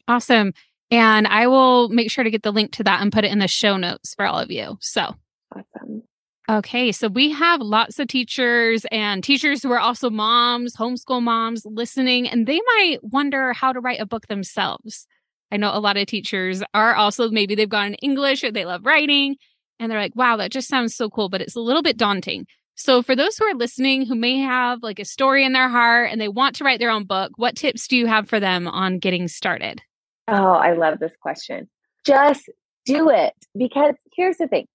Awesome. 0.08 0.54
And 0.92 1.28
I 1.28 1.48
will 1.48 1.89
make 1.89 2.10
sure 2.10 2.24
to 2.24 2.32
get 2.32 2.42
the 2.42 2.52
link 2.52 2.72
to 2.74 2.84
that 2.84 3.02
and 3.02 3.12
put 3.12 3.24
it 3.24 3.32
in 3.32 3.39
the 3.39 3.48
show 3.48 3.78
notes 3.78 4.15
for 4.15 4.26
all 4.26 4.39
of 4.39 4.50
you. 4.50 4.78
So 4.82 5.13
awesome. 5.56 6.04
Okay, 6.50 6.92
so 6.92 7.10
we 7.10 7.30
have 7.30 7.62
lots 7.62 8.00
of 8.00 8.08
teachers 8.08 8.84
and 8.92 9.24
teachers 9.24 9.62
who 9.62 9.72
are 9.72 9.80
also 9.80 10.10
moms, 10.10 10.76
homeschool 10.76 11.22
moms 11.22 11.62
listening, 11.63 12.28
and 12.28 12.48
they 12.48 12.60
might 12.76 12.98
wonder 13.04 13.54
how 13.54 13.72
to 13.72 13.80
write 13.80 14.00
a 14.00 14.08
book 14.08 14.26
themselves. 14.28 15.06
I 15.52 15.58
know 15.58 15.72
a 15.74 15.80
lot 15.80 15.98
of 15.98 16.08
teachers 16.08 16.64
are 16.74 16.96
also 16.96 17.30
maybe 17.30 17.56
they've 17.56 17.68
gone 17.68 17.88
in 17.88 17.94
English 17.96 18.44
or 18.44 18.52
they 18.52 18.66
love 18.66 18.86
writing, 18.86 19.36
and 19.80 19.92
they're 19.92 20.00
like, 20.00 20.16
wow, 20.16 20.38
that 20.38 20.52
just 20.52 20.68
sounds 20.68 20.96
so 20.96 21.10
cool, 21.10 21.30
but 21.30 21.42
it's 21.42 21.56
a 21.56 21.62
little 21.62 21.82
bit 21.82 21.98
daunting. 21.98 22.46
So, 22.76 23.02
for 23.02 23.16
those 23.16 23.38
who 23.38 23.46
are 23.46 23.56
listening 23.56 24.06
who 24.06 24.16
may 24.16 24.40
have 24.40 24.82
like 24.82 25.00
a 25.00 25.06
story 25.06 25.44
in 25.44 25.52
their 25.52 25.68
heart 25.68 26.10
and 26.12 26.22
they 26.22 26.30
want 26.30 26.56
to 26.56 26.64
write 26.64 26.80
their 26.80 26.92
own 26.92 27.04
book, 27.04 27.34
what 27.36 27.58
tips 27.58 27.88
do 27.88 27.98
you 27.98 28.08
have 28.08 28.30
for 28.30 28.40
them 28.40 28.68
on 28.68 29.00
getting 29.00 29.28
started? 29.28 29.82
Oh, 30.30 30.54
I 30.54 30.74
love 30.74 31.00
this 31.00 31.14
question. 31.20 31.70
Just 32.06 32.50
do 32.86 33.10
it 33.10 33.34
because 33.58 33.96
here's 34.16 34.38
the 34.38 34.48
thing 34.48 34.66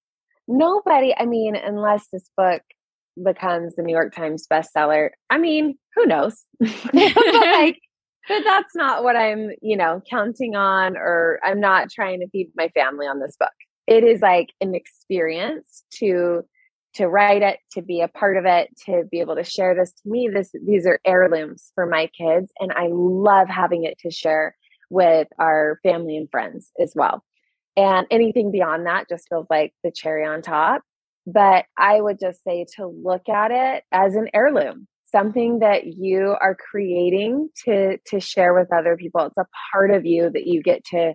nobody, 0.47 1.15
I 1.17 1.25
mean, 1.25 1.57
unless 1.57 2.07
this 2.13 2.29
book 2.37 2.63
becomes 3.23 3.77
the 3.77 3.83
New 3.83 3.95
York 3.95 4.15
Times 4.15 4.47
bestseller, 4.51 5.11
I 5.31 5.39
mean, 5.39 5.79
who 5.95 6.07
knows? 6.07 6.45
like, 6.93 7.81
but 8.29 8.43
that's 8.45 8.75
not 8.75 9.05
what 9.05 9.17
I'm, 9.17 9.51
you 9.63 9.77
know, 9.77 10.03
counting 10.09 10.55
on, 10.55 10.97
or 10.97 11.41
I'm 11.45 11.61
not 11.61 11.91
trying 11.91 12.21
to 12.21 12.29
feed 12.29 12.51
my 12.57 12.69
family 12.69 13.07
on 13.07 13.21
this 13.21 13.37
book. 13.39 13.51
It 13.87 14.05
is 14.05 14.21
like 14.21 14.51
an 14.61 14.75
experience 14.75 15.85
to 15.97 16.43
to 16.95 17.09
write 17.09 17.43
it, 17.43 17.59
to 17.73 17.83
be 17.83 18.01
a 18.01 18.09
part 18.09 18.37
of 18.37 18.45
it, 18.47 18.69
to 18.87 19.03
be 19.11 19.19
able 19.19 19.35
to 19.35 19.43
share 19.43 19.75
this 19.75 19.93
to 19.93 20.09
me. 20.09 20.29
This 20.33 20.53
these 20.65 20.87
are 20.87 21.01
heirlooms 21.05 21.73
for 21.75 21.87
my 21.87 22.09
kids, 22.17 22.51
and 22.61 22.73
I 22.73 22.89
love 22.91 23.49
having 23.49 23.85
it 23.85 23.99
to 24.01 24.11
share 24.11 24.57
with 24.91 25.29
our 25.39 25.81
family 25.83 26.17
and 26.17 26.31
friends 26.31 26.71
as 26.81 26.93
well. 26.95 27.25
And 27.77 28.07
anything 28.11 28.53
beyond 28.53 28.87
that 28.87 29.09
just 29.09 29.29
feels 29.29 29.47
like 29.51 29.75
the 29.83 29.91
cherry 29.91 30.25
on 30.25 30.43
top. 30.43 30.83
But 31.27 31.65
I 31.77 32.01
would 32.01 32.21
just 32.21 32.45
say 32.45 32.67
to 32.77 32.87
look 32.87 33.29
at 33.29 33.51
it 33.51 33.85
as 33.91 34.15
an 34.15 34.29
heirloom, 34.33 34.87
something 35.15 35.61
that 35.61 35.87
you 35.87 36.35
are 36.41 36.57
creating 36.57 37.49
to 37.65 37.99
to 38.07 38.21
share 38.21 38.55
with 38.55 38.73
other 38.73 38.97
people. 38.97 39.23
It's 39.23 39.39
a 39.39 39.47
part 39.73 39.91
of 39.91 40.05
you 40.05 40.31
that 40.31 40.47
you 40.47 40.63
get 40.63 40.85
to 40.87 41.15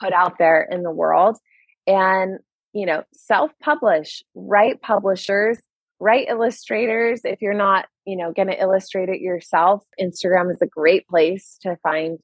put 0.00 0.12
out 0.12 0.38
there 0.38 0.66
in 0.70 0.82
the 0.82 0.90
world. 0.90 1.36
And 1.86 2.38
you 2.72 2.86
know, 2.86 3.04
self 3.12 3.52
publish, 3.62 4.22
write 4.34 4.80
publishers, 4.80 5.58
write 6.00 6.26
illustrators. 6.28 7.20
If 7.24 7.40
you're 7.40 7.54
not, 7.54 7.86
you 8.04 8.16
know, 8.16 8.32
going 8.32 8.48
to 8.48 8.60
illustrate 8.60 9.08
it 9.08 9.20
yourself, 9.20 9.82
Instagram 10.00 10.50
is 10.50 10.60
a 10.62 10.66
great 10.66 11.06
place 11.06 11.58
to 11.62 11.76
find 11.82 12.18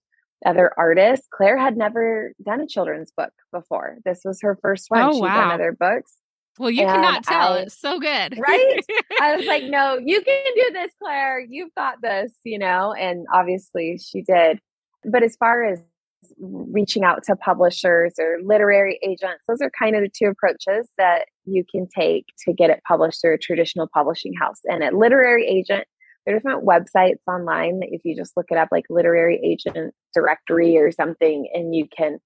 other 0.44 0.72
artists. 0.76 1.26
Claire 1.32 1.58
had 1.58 1.76
never 1.76 2.32
done 2.44 2.60
a 2.60 2.66
children's 2.66 3.12
book 3.16 3.32
before. 3.52 3.98
This 4.04 4.20
was 4.24 4.40
her 4.42 4.58
first 4.60 4.86
one. 4.88 5.02
Oh, 5.02 5.12
She'd 5.12 5.20
wow. 5.20 5.48
done 5.48 5.52
other 5.52 5.76
books. 5.78 6.16
Well, 6.58 6.70
you 6.70 6.82
And 6.82 6.90
cannot 6.90 7.22
tell. 7.24 7.54
I- 7.54 7.60
it's 7.60 7.78
so 7.78 7.98
good. 7.98 8.38
Right? 8.38 8.80
I 9.20 9.36
was 9.36 9.46
like, 9.46 9.64
no, 9.64 9.98
you 10.04 10.20
can 10.20 10.54
do 10.54 10.70
this, 10.72 10.92
Claire. 11.02 11.40
You've 11.40 11.74
got 11.74 12.02
this, 12.02 12.32
you 12.44 12.58
know, 12.58 12.92
and 12.92 13.26
obviously 13.32 13.98
she 13.98 14.22
did. 14.22 14.58
But 15.04 15.22
as 15.22 15.36
far 15.36 15.64
as 15.64 15.80
reaching 16.38 17.02
out 17.02 17.22
to 17.24 17.34
publishers 17.36 18.14
or 18.18 18.38
literary 18.44 18.98
agents, 19.02 19.44
those 19.48 19.60
are 19.62 19.70
kind 19.78 19.96
of 19.96 20.02
the 20.02 20.10
two 20.14 20.26
approaches 20.26 20.90
that 20.98 21.26
you 21.46 21.64
can 21.70 21.86
take 21.96 22.26
to 22.46 22.52
get 22.52 22.68
it 22.68 22.80
published 22.86 23.22
through 23.22 23.34
a 23.34 23.38
traditional 23.38 23.88
publishing 23.94 24.34
house. 24.38 24.60
And 24.64 24.82
a 24.84 24.94
literary 24.96 25.46
agent, 25.46 25.86
there 26.26 26.34
are 26.36 26.38
different 26.38 26.66
websites 26.66 27.22
online 27.26 27.80
that 27.80 27.88
if 27.90 28.02
you 28.04 28.14
just 28.14 28.36
look 28.36 28.46
it 28.50 28.58
up, 28.58 28.68
like 28.70 28.84
literary 28.90 29.40
agent 29.42 29.94
directory 30.14 30.76
or 30.76 30.92
something, 30.92 31.48
and 31.54 31.74
you 31.74 31.86
can 31.96 32.18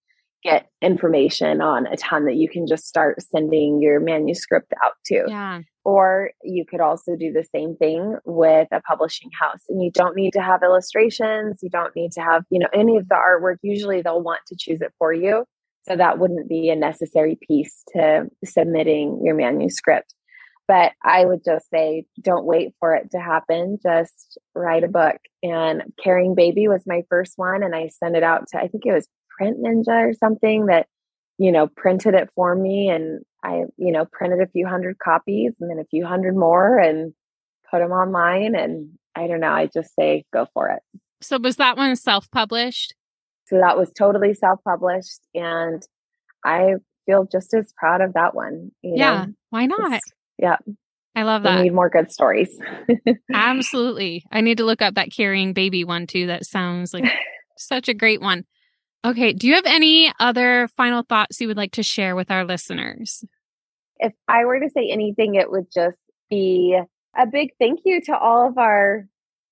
get 0.44 0.68
information 0.82 1.60
on 1.60 1.86
a 1.86 1.96
ton 1.96 2.26
that 2.26 2.36
you 2.36 2.48
can 2.48 2.66
just 2.66 2.86
start 2.86 3.20
sending 3.22 3.80
your 3.80 3.98
manuscript 3.98 4.72
out 4.84 4.92
to. 5.06 5.24
yeah. 5.28 5.60
Or 5.86 6.30
you 6.42 6.64
could 6.64 6.80
also 6.80 7.14
do 7.14 7.30
the 7.30 7.44
same 7.44 7.76
thing 7.76 8.16
with 8.24 8.68
a 8.72 8.80
publishing 8.82 9.28
house. 9.38 9.60
And 9.68 9.82
you 9.82 9.90
don't 9.90 10.16
need 10.16 10.32
to 10.32 10.40
have 10.40 10.62
illustrations. 10.62 11.58
You 11.62 11.68
don't 11.68 11.94
need 11.94 12.12
to 12.12 12.22
have, 12.22 12.44
you 12.48 12.58
know, 12.58 12.68
any 12.72 12.96
of 12.96 13.06
the 13.08 13.14
artwork. 13.16 13.56
Usually 13.62 14.00
they'll 14.00 14.22
want 14.22 14.40
to 14.48 14.56
choose 14.58 14.80
it 14.80 14.94
for 14.98 15.12
you. 15.12 15.44
So 15.86 15.96
that 15.96 16.18
wouldn't 16.18 16.48
be 16.48 16.70
a 16.70 16.76
necessary 16.76 17.38
piece 17.46 17.82
to 17.94 18.26
submitting 18.44 19.20
your 19.22 19.34
manuscript. 19.34 20.14
But 20.66 20.92
I 21.04 21.26
would 21.26 21.44
just 21.44 21.68
say, 21.68 22.06
don't 22.22 22.46
wait 22.46 22.72
for 22.80 22.94
it 22.94 23.10
to 23.10 23.18
happen. 23.18 23.78
Just 23.82 24.38
write 24.54 24.84
a 24.84 24.88
book. 24.88 25.16
And 25.42 25.82
Carrying 26.02 26.34
Baby 26.34 26.68
was 26.68 26.84
my 26.86 27.02
first 27.10 27.34
one. 27.36 27.62
And 27.62 27.74
I 27.74 27.88
sent 27.88 28.16
it 28.16 28.22
out 28.22 28.48
to, 28.48 28.58
I 28.58 28.68
think 28.68 28.86
it 28.86 28.94
was 28.94 29.06
PrintNinja 29.40 30.10
or 30.10 30.12
something 30.14 30.66
that, 30.66 30.86
you 31.38 31.52
know, 31.52 31.66
printed 31.66 32.14
it 32.14 32.30
for 32.34 32.54
me. 32.54 32.88
And 32.88 33.22
I, 33.42 33.64
you 33.76 33.92
know, 33.92 34.06
printed 34.10 34.40
a 34.40 34.46
few 34.48 34.66
hundred 34.66 34.98
copies 34.98 35.54
and 35.60 35.70
then 35.70 35.78
a 35.78 35.84
few 35.84 36.06
hundred 36.06 36.36
more 36.36 36.78
and 36.78 37.12
put 37.70 37.80
them 37.80 37.90
online. 37.90 38.54
And 38.54 38.90
I 39.14 39.26
don't 39.26 39.40
know, 39.40 39.52
I 39.52 39.66
just 39.66 39.94
say 39.94 40.24
go 40.32 40.46
for 40.54 40.70
it. 40.70 40.82
So 41.20 41.38
was 41.38 41.56
that 41.56 41.76
one 41.76 41.96
self-published? 41.96 42.94
So 43.46 43.58
that 43.58 43.76
was 43.76 43.90
totally 43.92 44.34
self 44.34 44.60
published. 44.64 45.20
And 45.34 45.82
I 46.44 46.74
feel 47.06 47.26
just 47.30 47.52
as 47.54 47.72
proud 47.76 48.00
of 48.00 48.14
that 48.14 48.34
one. 48.34 48.70
You 48.82 48.94
yeah. 48.96 49.24
know, 49.26 49.32
Why 49.50 49.66
not? 49.66 49.92
Just- 49.92 50.12
yeah. 50.38 50.56
I 51.16 51.22
love 51.22 51.42
We 51.42 51.48
that. 51.48 51.62
need 51.62 51.72
more 51.72 51.88
good 51.90 52.10
stories. 52.10 52.58
Absolutely. 53.32 54.24
I 54.32 54.40
need 54.40 54.58
to 54.58 54.64
look 54.64 54.82
up 54.82 54.94
that 54.94 55.12
carrying 55.12 55.52
baby 55.52 55.84
one 55.84 56.06
too. 56.08 56.26
That 56.26 56.44
sounds 56.44 56.92
like 56.92 57.04
such 57.56 57.88
a 57.88 57.94
great 57.94 58.20
one. 58.20 58.44
Okay. 59.04 59.32
Do 59.32 59.46
you 59.46 59.54
have 59.54 59.66
any 59.66 60.12
other 60.18 60.68
final 60.76 61.02
thoughts 61.02 61.40
you 61.40 61.48
would 61.48 61.56
like 61.56 61.72
to 61.72 61.82
share 61.82 62.16
with 62.16 62.30
our 62.30 62.44
listeners? 62.44 63.24
if 63.98 64.12
I 64.28 64.44
were 64.44 64.60
to 64.60 64.70
say 64.70 64.90
anything, 64.90 65.34
it 65.34 65.50
would 65.50 65.66
just 65.72 65.98
be 66.30 66.78
a 67.16 67.26
big 67.26 67.50
thank 67.58 67.80
you 67.84 68.00
to 68.02 68.16
all 68.16 68.48
of 68.48 68.58
our 68.58 69.06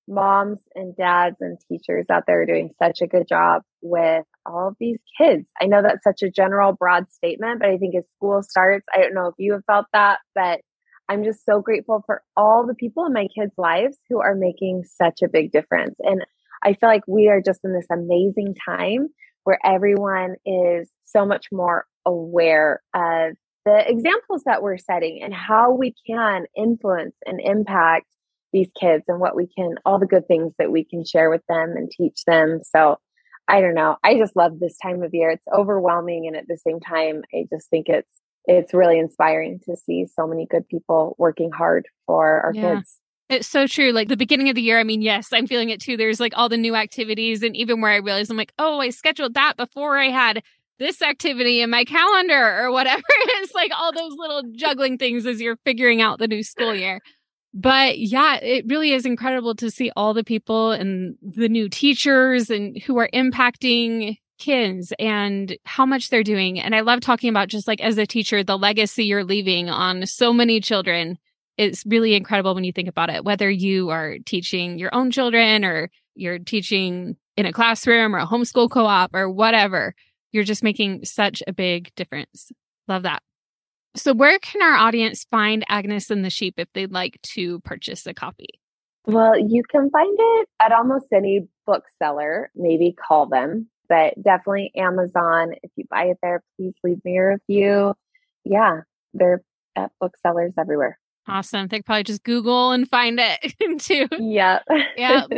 moms 0.08 0.58
and 0.74 0.96
dads 0.96 1.36
and 1.40 1.58
teachers 1.68 2.06
out 2.10 2.24
there 2.26 2.44
doing 2.44 2.70
such 2.78 3.00
a 3.00 3.06
good 3.06 3.28
job 3.28 3.62
with 3.80 4.24
all 4.44 4.68
of 4.68 4.76
these 4.80 5.00
kids. 5.16 5.48
I 5.60 5.66
know 5.66 5.80
that's 5.80 6.02
such 6.02 6.22
a 6.22 6.30
general, 6.30 6.72
broad 6.72 7.10
statement, 7.10 7.60
but 7.60 7.68
I 7.68 7.78
think 7.78 7.94
as 7.94 8.04
school 8.16 8.42
starts, 8.42 8.86
I 8.92 9.00
don't 9.00 9.14
know 9.14 9.28
if 9.28 9.34
you 9.38 9.52
have 9.52 9.64
felt 9.66 9.86
that, 9.92 10.18
but 10.34 10.60
I'm 11.08 11.24
just 11.24 11.44
so 11.44 11.60
grateful 11.60 12.02
for 12.04 12.22
all 12.36 12.66
the 12.66 12.74
people 12.74 13.06
in 13.06 13.12
my 13.12 13.28
kids' 13.34 13.54
lives 13.56 13.96
who 14.08 14.20
are 14.20 14.34
making 14.34 14.84
such 14.84 15.22
a 15.22 15.28
big 15.28 15.52
difference. 15.52 15.96
And 16.00 16.24
I 16.64 16.74
feel 16.74 16.88
like 16.88 17.06
we 17.06 17.28
are 17.28 17.40
just 17.40 17.60
in 17.64 17.72
this 17.72 17.86
amazing 17.90 18.54
time 18.66 19.08
where 19.44 19.58
everyone 19.64 20.36
is 20.46 20.90
so 21.04 21.24
much 21.26 21.46
more 21.52 21.86
aware 22.06 22.80
of 22.94 23.34
the 23.64 23.88
examples 23.88 24.42
that 24.44 24.62
we're 24.62 24.78
setting 24.78 25.20
and 25.22 25.32
how 25.32 25.72
we 25.72 25.94
can 26.06 26.46
influence 26.56 27.16
and 27.26 27.40
impact 27.40 28.06
these 28.52 28.70
kids 28.78 29.04
and 29.08 29.20
what 29.20 29.36
we 29.36 29.46
can 29.56 29.76
all 29.86 29.98
the 29.98 30.06
good 30.06 30.26
things 30.26 30.52
that 30.58 30.70
we 30.72 30.84
can 30.84 31.04
share 31.04 31.30
with 31.30 31.42
them 31.48 31.74
and 31.76 31.90
teach 31.90 32.24
them. 32.26 32.60
So 32.64 32.98
i 33.48 33.60
don't 33.60 33.74
know 33.74 33.96
i 34.04 34.16
just 34.16 34.36
love 34.36 34.60
this 34.60 34.76
time 34.78 35.02
of 35.02 35.12
year. 35.14 35.30
It's 35.30 35.46
overwhelming 35.52 36.26
and 36.26 36.36
at 36.36 36.46
the 36.48 36.58
same 36.58 36.80
time 36.80 37.22
i 37.34 37.44
just 37.52 37.68
think 37.70 37.88
it's 37.88 38.12
it's 38.46 38.74
really 38.74 38.98
inspiring 38.98 39.60
to 39.64 39.76
see 39.76 40.06
so 40.06 40.26
many 40.26 40.46
good 40.50 40.66
people 40.68 41.14
working 41.18 41.50
hard 41.50 41.86
for 42.06 42.40
our 42.40 42.52
Yeah. 42.54 42.76
kids 42.76 42.98
It's 43.32 43.48
so 43.48 43.66
true. 43.66 43.92
Like 43.92 44.08
the 44.08 44.16
beginning 44.16 44.50
of 44.50 44.54
the 44.54 44.60
year, 44.60 44.78
I 44.78 44.84
mean, 44.84 45.00
yes, 45.00 45.28
I'm 45.32 45.46
feeling 45.46 45.70
it 45.70 45.80
too. 45.80 45.96
There's 45.96 46.20
like 46.20 46.34
all 46.36 46.50
the 46.50 46.58
new 46.58 46.74
activities. 46.74 47.42
And 47.42 47.56
even 47.56 47.80
where 47.80 47.90
I 47.90 47.96
realized 47.96 48.30
I'm 48.30 48.36
like, 48.36 48.52
oh, 48.58 48.78
I 48.78 48.90
scheduled 48.90 49.32
that 49.34 49.56
before 49.56 49.96
I 49.96 50.10
had 50.10 50.42
this 50.78 51.00
activity 51.00 51.62
in 51.62 51.70
my 51.70 51.84
calendar 51.84 52.60
or 52.60 52.70
whatever. 52.70 53.02
it's 53.08 53.54
like 53.54 53.70
all 53.74 53.90
those 53.90 54.12
little 54.18 54.42
juggling 54.54 54.98
things 54.98 55.24
as 55.24 55.40
you're 55.40 55.56
figuring 55.64 56.02
out 56.02 56.18
the 56.18 56.28
new 56.28 56.42
school 56.42 56.74
year. 56.74 57.00
But 57.54 57.98
yeah, 57.98 58.36
it 58.36 58.66
really 58.68 58.92
is 58.92 59.06
incredible 59.06 59.54
to 59.56 59.70
see 59.70 59.90
all 59.96 60.12
the 60.12 60.24
people 60.24 60.72
and 60.72 61.16
the 61.22 61.48
new 61.48 61.70
teachers 61.70 62.50
and 62.50 62.76
who 62.82 62.98
are 62.98 63.08
impacting 63.14 64.18
kids 64.38 64.92
and 64.98 65.56
how 65.64 65.86
much 65.86 66.10
they're 66.10 66.22
doing. 66.22 66.60
And 66.60 66.74
I 66.74 66.80
love 66.80 67.00
talking 67.00 67.30
about 67.30 67.48
just 67.48 67.66
like 67.66 67.80
as 67.80 67.96
a 67.96 68.06
teacher, 68.06 68.44
the 68.44 68.58
legacy 68.58 69.04
you're 69.04 69.24
leaving 69.24 69.70
on 69.70 70.04
so 70.06 70.34
many 70.34 70.60
children 70.60 71.16
it's 71.56 71.84
really 71.86 72.14
incredible 72.14 72.54
when 72.54 72.64
you 72.64 72.72
think 72.72 72.88
about 72.88 73.10
it, 73.10 73.24
whether 73.24 73.50
you 73.50 73.90
are 73.90 74.16
teaching 74.24 74.78
your 74.78 74.94
own 74.94 75.10
children 75.10 75.64
or 75.64 75.90
you're 76.14 76.38
teaching 76.38 77.16
in 77.36 77.46
a 77.46 77.52
classroom 77.52 78.14
or 78.14 78.18
a 78.18 78.26
homeschool 78.26 78.70
co 78.70 78.86
op 78.86 79.14
or 79.14 79.30
whatever. 79.30 79.94
You're 80.32 80.44
just 80.44 80.62
making 80.62 81.04
such 81.04 81.42
a 81.46 81.52
big 81.52 81.94
difference. 81.94 82.50
Love 82.88 83.02
that. 83.02 83.22
So, 83.94 84.14
where 84.14 84.38
can 84.38 84.62
our 84.62 84.74
audience 84.74 85.26
find 85.30 85.64
Agnes 85.68 86.10
and 86.10 86.24
the 86.24 86.30
Sheep 86.30 86.54
if 86.56 86.68
they'd 86.72 86.92
like 86.92 87.20
to 87.34 87.60
purchase 87.60 88.06
a 88.06 88.14
copy? 88.14 88.48
Well, 89.06 89.38
you 89.38 89.62
can 89.70 89.90
find 89.90 90.16
it 90.18 90.48
at 90.60 90.72
almost 90.72 91.06
any 91.12 91.48
bookseller. 91.66 92.50
Maybe 92.54 92.94
call 92.94 93.26
them, 93.26 93.68
but 93.88 94.14
definitely 94.22 94.72
Amazon. 94.76 95.52
If 95.62 95.70
you 95.76 95.84
buy 95.90 96.04
it 96.04 96.18
there, 96.22 96.42
please 96.56 96.74
leave 96.82 97.04
me 97.04 97.18
a 97.18 97.26
review. 97.26 97.94
Yeah, 98.44 98.80
they're 99.12 99.42
at 99.76 99.90
booksellers 100.00 100.52
everywhere. 100.58 100.98
Awesome. 101.28 101.68
They 101.68 101.80
probably 101.82 102.04
just 102.04 102.24
Google 102.24 102.72
and 102.72 102.88
find 102.88 103.20
it 103.20 103.54
too. 103.80 104.06
Yeah. 104.18 104.60
yeah. 104.96 105.26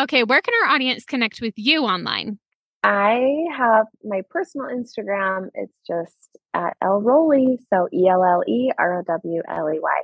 Okay. 0.00 0.22
Where 0.22 0.40
can 0.40 0.54
our 0.62 0.72
audience 0.76 1.04
connect 1.04 1.40
with 1.40 1.54
you 1.56 1.82
online? 1.82 2.38
I 2.84 3.34
have 3.56 3.86
my 4.04 4.22
personal 4.30 4.68
Instagram. 4.68 5.48
It's 5.54 5.74
just 5.84 6.38
at 6.54 6.76
Elle 6.80 7.00
Rowley. 7.02 7.58
So 7.68 7.88
E 7.92 8.06
L 8.08 8.22
L 8.22 8.44
E 8.46 8.70
R 8.78 9.00
O 9.00 9.02
W 9.02 9.42
L 9.48 9.68
E 9.68 9.80
Y. 9.82 10.00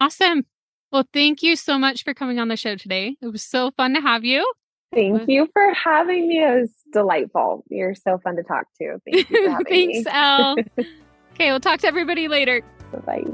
Awesome. 0.00 0.44
Well, 0.90 1.04
thank 1.12 1.42
you 1.42 1.56
so 1.56 1.78
much 1.78 2.04
for 2.04 2.14
coming 2.14 2.38
on 2.38 2.48
the 2.48 2.56
show 2.56 2.74
today. 2.74 3.16
It 3.20 3.26
was 3.26 3.42
so 3.42 3.70
fun 3.76 3.92
to 3.94 4.00
have 4.00 4.24
you. 4.24 4.50
Thank 4.94 5.28
you 5.28 5.46
for 5.52 5.74
having 5.74 6.26
me. 6.28 6.42
It 6.42 6.60
was 6.62 6.72
delightful. 6.92 7.64
You're 7.68 7.94
so 7.94 8.16
fun 8.24 8.36
to 8.36 8.42
talk 8.42 8.64
to. 8.80 8.98
Thank 9.04 9.28
you 9.28 9.44
for 9.44 9.50
having 9.56 9.66
Thanks, 9.66 10.06
me. 10.06 10.10
Elle. 10.10 10.56
okay, 11.34 11.50
we'll 11.50 11.60
talk 11.60 11.80
to 11.80 11.86
everybody 11.86 12.28
later. 12.28 12.62
Bye. 13.04 13.24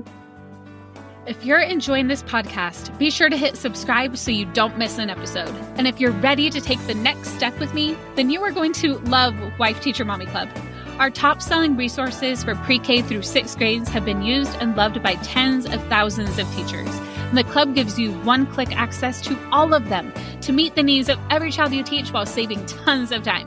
If 1.26 1.44
you're 1.44 1.60
enjoying 1.60 2.08
this 2.08 2.22
podcast, 2.22 2.96
be 2.98 3.10
sure 3.10 3.28
to 3.28 3.36
hit 3.36 3.58
subscribe 3.58 4.16
so 4.16 4.30
you 4.30 4.46
don't 4.46 4.78
miss 4.78 4.96
an 4.96 5.10
episode. 5.10 5.54
And 5.76 5.86
if 5.86 6.00
you're 6.00 6.12
ready 6.12 6.48
to 6.48 6.62
take 6.62 6.84
the 6.86 6.94
next 6.94 7.34
step 7.34 7.58
with 7.60 7.74
me, 7.74 7.94
then 8.16 8.30
you 8.30 8.42
are 8.42 8.50
going 8.50 8.72
to 8.74 8.94
love 9.00 9.34
Wife 9.58 9.82
Teacher 9.82 10.06
Mommy 10.06 10.24
Club. 10.24 10.48
Our 10.98 11.10
top 11.10 11.42
selling 11.42 11.76
resources 11.76 12.42
for 12.42 12.54
pre 12.54 12.78
K 12.78 13.02
through 13.02 13.22
sixth 13.22 13.58
grades 13.58 13.90
have 13.90 14.06
been 14.06 14.22
used 14.22 14.56
and 14.60 14.74
loved 14.76 15.02
by 15.02 15.16
tens 15.16 15.66
of 15.66 15.86
thousands 15.88 16.38
of 16.38 16.50
teachers. 16.54 16.88
And 17.28 17.36
the 17.36 17.44
club 17.44 17.74
gives 17.74 17.98
you 17.98 18.12
one 18.20 18.46
click 18.46 18.74
access 18.74 19.20
to 19.22 19.38
all 19.50 19.74
of 19.74 19.90
them 19.90 20.14
to 20.40 20.52
meet 20.52 20.74
the 20.74 20.82
needs 20.82 21.10
of 21.10 21.18
every 21.28 21.52
child 21.52 21.72
you 21.72 21.82
teach 21.82 22.14
while 22.14 22.26
saving 22.26 22.64
tons 22.64 23.12
of 23.12 23.22
time. 23.22 23.46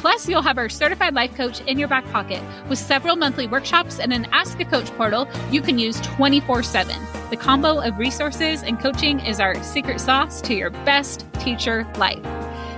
Plus, 0.00 0.28
you'll 0.28 0.42
have 0.42 0.58
our 0.58 0.68
certified 0.68 1.14
life 1.14 1.34
coach 1.34 1.60
in 1.62 1.76
your 1.76 1.88
back 1.88 2.04
pocket 2.12 2.40
with 2.68 2.78
several 2.78 3.16
monthly 3.16 3.48
workshops 3.48 3.98
and 3.98 4.12
an 4.12 4.26
Ask 4.32 4.60
a 4.60 4.64
Coach 4.64 4.86
portal 4.92 5.28
you 5.50 5.60
can 5.60 5.76
use 5.76 6.00
24 6.00 6.62
7. 6.62 6.96
The 7.30 7.36
combo 7.36 7.80
of 7.80 7.98
resources 7.98 8.62
and 8.62 8.78
coaching 8.78 9.18
is 9.20 9.40
our 9.40 9.60
secret 9.62 10.00
sauce 10.00 10.40
to 10.42 10.54
your 10.54 10.70
best 10.70 11.26
teacher 11.40 11.84
life. 11.96 12.22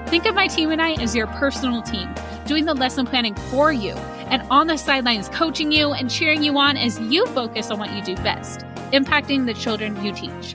Think 0.09 0.25
of 0.25 0.35
my 0.35 0.49
team 0.49 0.71
and 0.71 0.81
I 0.81 0.95
as 0.95 1.15
your 1.15 1.27
personal 1.27 1.83
team, 1.83 2.09
doing 2.47 2.65
the 2.65 2.75
lesson 2.75 3.07
planning 3.07 3.35
for 3.35 3.71
you 3.71 3.93
and 4.31 4.43
on 4.51 4.67
the 4.67 4.79
sidelines 4.79 5.29
coaching 5.29 5.71
you 5.71 5.93
and 5.93 6.11
cheering 6.11 6.43
you 6.43 6.57
on 6.57 6.77
as 6.77 6.99
you 7.01 7.27
focus 7.27 7.71
on 7.71 7.79
what 7.79 7.93
you 7.93 8.03
do 8.03 8.17
best, 8.23 8.61
impacting 8.93 9.45
the 9.45 9.55
children 9.55 10.03
you 10.03 10.13
teach. 10.13 10.55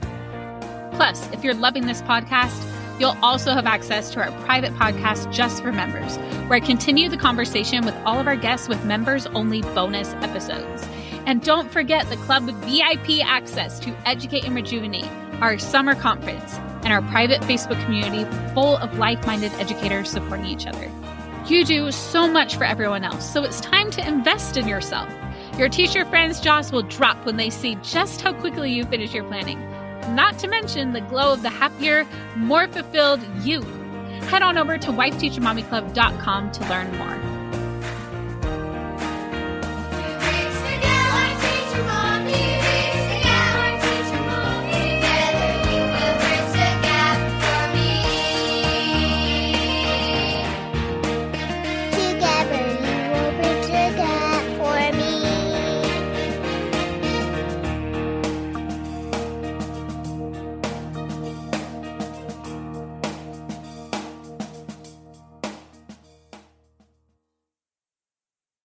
Plus, 0.92 1.30
if 1.32 1.44
you're 1.44 1.54
loving 1.54 1.86
this 1.86 2.02
podcast, 2.02 2.60
You'll 2.98 3.16
also 3.22 3.52
have 3.52 3.66
access 3.66 4.10
to 4.12 4.22
our 4.22 4.32
private 4.44 4.72
podcast 4.74 5.30
just 5.30 5.62
for 5.62 5.70
members, 5.70 6.16
where 6.48 6.54
I 6.54 6.60
continue 6.60 7.10
the 7.10 7.18
conversation 7.18 7.84
with 7.84 7.94
all 8.06 8.18
of 8.18 8.26
our 8.26 8.36
guests 8.36 8.68
with 8.68 8.82
members 8.84 9.26
only 9.28 9.60
bonus 9.60 10.14
episodes. 10.14 10.86
And 11.26 11.42
don't 11.42 11.70
forget 11.70 12.08
the 12.08 12.16
club 12.16 12.46
with 12.46 12.54
VIP 12.64 13.22
access 13.22 13.78
to 13.80 13.94
Educate 14.06 14.44
and 14.44 14.54
Rejuvenate, 14.54 15.10
our 15.42 15.58
summer 15.58 15.94
conference, 15.94 16.54
and 16.84 16.92
our 16.92 17.02
private 17.02 17.42
Facebook 17.42 17.82
community 17.84 18.24
full 18.54 18.78
of 18.78 18.96
like 18.96 19.26
minded 19.26 19.52
educators 19.54 20.10
supporting 20.10 20.46
each 20.46 20.66
other. 20.66 20.90
You 21.46 21.64
do 21.64 21.92
so 21.92 22.26
much 22.26 22.56
for 22.56 22.64
everyone 22.64 23.04
else, 23.04 23.30
so 23.30 23.42
it's 23.42 23.60
time 23.60 23.90
to 23.90 24.08
invest 24.08 24.56
in 24.56 24.66
yourself. 24.66 25.12
Your 25.58 25.68
teacher 25.68 26.04
friends' 26.06 26.40
jaws 26.40 26.72
will 26.72 26.82
drop 26.82 27.26
when 27.26 27.36
they 27.36 27.50
see 27.50 27.76
just 27.82 28.22
how 28.22 28.32
quickly 28.32 28.72
you 28.72 28.84
finish 28.84 29.12
your 29.12 29.24
planning 29.24 29.60
not 30.08 30.38
to 30.40 30.48
mention 30.48 30.92
the 30.92 31.00
glow 31.00 31.32
of 31.32 31.42
the 31.42 31.50
happier, 31.50 32.06
more 32.36 32.68
fulfilled 32.68 33.20
you. 33.42 33.62
Head 34.30 34.42
on 34.42 34.58
over 34.58 34.78
to 34.78 34.88
wifeteachermommyclub.com 34.88 36.52
to 36.52 36.68
learn 36.68 36.96
more. 36.96 37.35